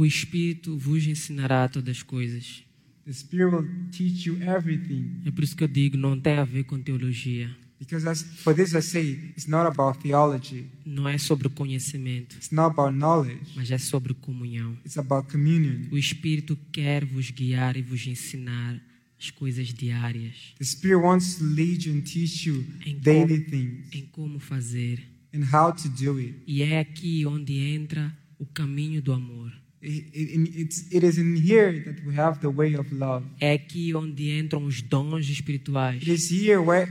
[0.00, 2.62] O Espírito vos ensinará todas as coisas.
[3.04, 5.20] The Spirit will teach you everything.
[5.26, 7.54] É por isso que eu digo, não tem a ver com teologia.
[7.78, 12.50] Because as, for this I say, it's not about theology, Não é sobre conhecimento, it's
[12.50, 14.72] not about knowledge, mas é sobre comunhão.
[14.86, 15.82] it's about communion.
[15.90, 18.80] O Espírito quer vos guiar e vos ensinar
[19.18, 23.88] as coisas diárias, The Spirit wants to lead you and teach you Em daily things
[23.92, 24.98] em como fazer.
[25.34, 26.36] and how to do it.
[26.46, 29.52] E é aqui onde entra o caminho do amor.
[29.82, 33.24] It, it, it's, it is in here that we have the way of love.
[33.40, 36.02] É aqui onde entram os dons espirituais.
[36.02, 36.86] It is here where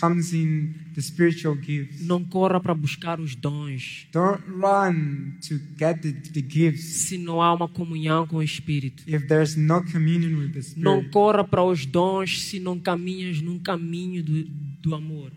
[0.00, 2.04] comes in the spiritual gifts.
[2.04, 7.40] Não corra para buscar os dons Don't run to get the, the gifts se não
[7.40, 9.04] há uma comunhão com o Espírito.
[9.06, 11.10] if there's no communion with the Não Spirit.
[11.12, 14.42] corra para os dons se não caminhas num caminho do,
[14.82, 15.30] do amor.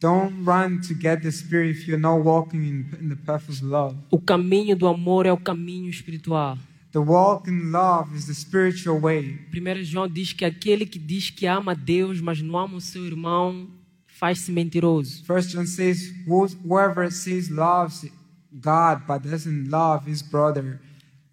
[0.00, 3.60] Don't run to get the Spirit if you're not walking in, in the path of
[3.62, 3.96] love.
[4.10, 6.56] O caminho do amor é o caminho espiritual.
[6.92, 9.38] The walk in love is the spiritual way.
[9.52, 13.06] 1 João diz que aquele que diz que ama Deus, mas não ama o seu
[13.06, 13.68] irmão,
[14.06, 15.22] faz-se mentiroso.
[15.24, 18.10] First John says, "Who- whoever says loves
[18.52, 20.80] God but doesn't love his brother,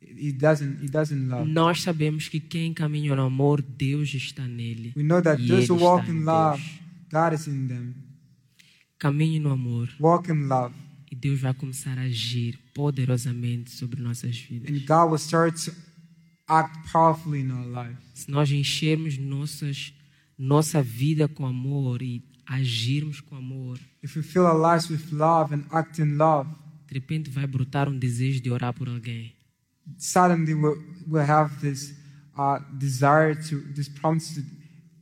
[0.01, 1.49] he doesn't he doesn't love.
[1.49, 4.93] Nós sabemos que quem caminha no amor, Deus está nele.
[4.95, 6.79] We know that those who walk in em love, Deus.
[7.11, 8.06] God is in them.
[8.99, 10.73] Caminhe no amor Walk in love.
[11.11, 14.69] e Deus vai começar a agir poderosamente sobre nossas vidas.
[14.69, 15.71] And God will start to
[16.47, 17.97] act powerfully in our lives.
[18.13, 19.93] Se nós enchermos nossas,
[20.37, 25.53] nossa vida com amor e agirmos com amor, If we fill our lives with love
[25.53, 26.49] and act in love,
[26.87, 29.33] de repente vai brotar um desejo de orar por alguém.
[29.97, 30.77] suddenly we'll,
[31.07, 31.93] we'll have this
[32.37, 34.41] uh, desire to, this promise to,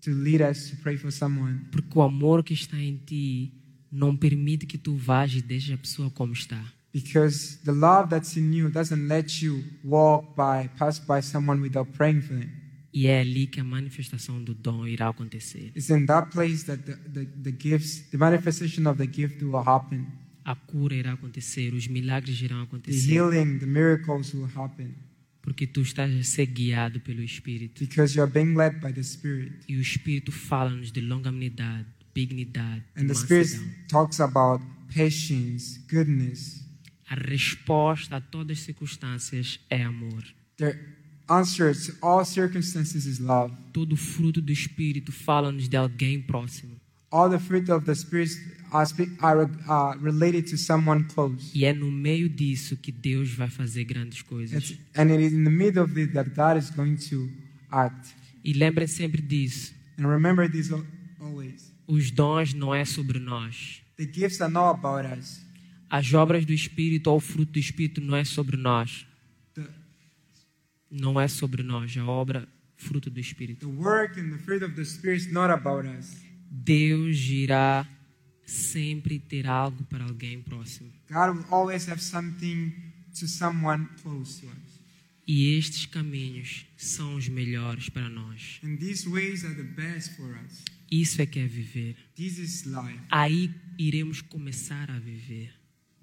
[0.02, 1.60] to lead us to pray for someone.
[1.72, 3.54] Porque o amor que está em ti
[3.96, 6.64] não permite que tu vás e deixes a pessoa como está.
[6.94, 11.92] Because the love that's in you doesn't let you walk by, pass by someone without
[11.92, 12.50] praying for them.
[12.94, 15.72] E é ali que a manifestação do dom irá acontecer.
[15.76, 19.62] It's in that place that the, the, the gifts, the manifestation of the gift will
[19.68, 20.06] happen.
[20.46, 23.12] A cura irá acontecer, os milagres irão The acontecer.
[23.14, 24.94] healing, the miracles will happen.
[25.42, 27.80] Porque tu estás a ser guiado pelo Espírito.
[27.84, 29.54] Because you're being led by the Spirit.
[29.68, 31.86] E o Espírito fala-nos de longanimidade,
[32.16, 33.50] benignidade, And the Spirit
[33.90, 34.64] talks about
[34.94, 36.64] patience, goodness.
[37.10, 40.24] A resposta a todas as circunstâncias é amor.
[40.58, 40.76] The
[41.28, 43.54] answer to all circumstances is love.
[43.74, 46.76] Todo fruto do Espírito fala-nos de alguém próximo.
[47.12, 48.32] All the fruit of the Spirit
[48.72, 48.88] are,
[49.22, 51.52] are uh, related to someone close.
[51.54, 54.72] E é no meio disso que Deus vai fazer grandes coisas.
[54.72, 57.30] It's, and it is in the middle of it that God is going to
[57.72, 58.16] act.
[58.44, 59.74] E lembre sempre disso.
[59.98, 60.86] And remember this al-
[61.20, 61.65] always.
[61.88, 63.82] Os dons não é sobre nós.
[63.98, 65.42] The gifts are not about us.
[65.90, 69.06] As obras do Espírito ou o fruto do Espírito não é sobre nós.
[69.54, 69.68] The,
[70.90, 71.96] Não é sobre nós.
[71.98, 73.60] A obra, fruto do Espírito.
[73.68, 76.18] the work and the fruit of the Spirit is not about us.
[76.50, 77.88] Deus irá
[78.46, 80.92] sempre ter algo para alguém próximo.
[81.10, 82.74] God will always have something
[83.20, 84.76] to someone close to us.
[85.28, 88.60] E estes caminhos são os melhores para nós.
[88.64, 90.64] And these ways are the best for us.
[90.92, 91.96] Isso é que é viver.
[92.16, 93.00] This is life.
[93.10, 95.52] Aí iremos começar a viver.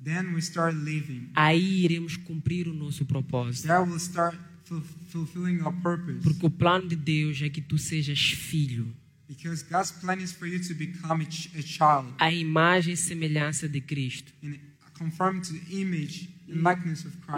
[0.02, 1.30] Then we start living.
[1.34, 3.68] Aí iremos cumprir o nosso propósito.
[3.68, 6.20] There we'll start ful- fulfilling our purpose.
[6.22, 8.92] Porque o plano de Deus é que tu sejas filho,
[9.28, 13.68] Because God's plan is for you to become a, a child a imagem e semelhança
[13.68, 14.32] de Cristo.
[14.42, 14.56] and
[14.98, 16.28] conform to the image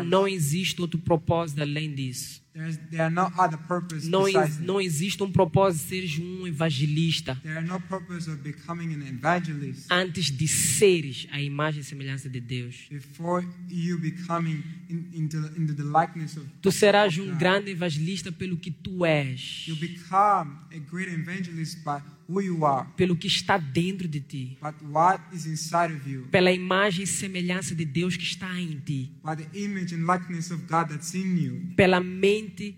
[0.07, 2.45] Não existe outro propósito além disso.
[2.55, 4.27] There's, there are no other purpose Não,
[4.61, 7.35] não existe um propósito de seres um evangelista.
[7.43, 12.31] There are no purpose of becoming an evangelist antes de seres a imagem e semelhança
[12.31, 12.87] de Deus.
[12.89, 18.57] before you becoming in, into, into the likeness of Tu serás um grande evangelista pelo
[18.57, 23.59] que tu és, You become a great evangelist by who you are, pelo que está
[23.59, 28.17] dentro de ti, but what is inside of you, pela imagem e semelhança de Deus
[28.17, 32.01] que está em ti, by the image and likeness of God that's in you, pela
[32.01, 32.77] mente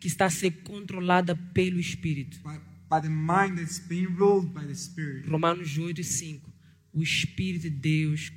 [0.00, 2.38] que está a ser controlada pelo Espírito.
[2.42, 2.58] by,
[2.88, 5.26] by the mind that's being ruled by the Spirit.
[5.28, 6.40] Romanos 8, 5.
[6.94, 8.32] O Espírito de Deus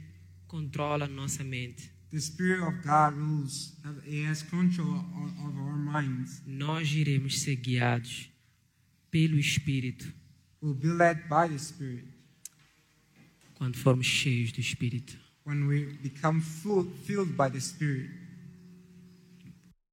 [0.48, 1.90] controla a nossa mente.
[2.12, 6.42] The Spirit of God rules, have- He has control of, of our minds.
[6.46, 8.30] Nós iremos ser guiados
[9.10, 10.12] pelo Espírito
[10.62, 12.06] We'll be led by the Spirit
[13.56, 15.18] quando formos cheios do Espírito.
[15.44, 18.08] When we become full, filled by the Spirit.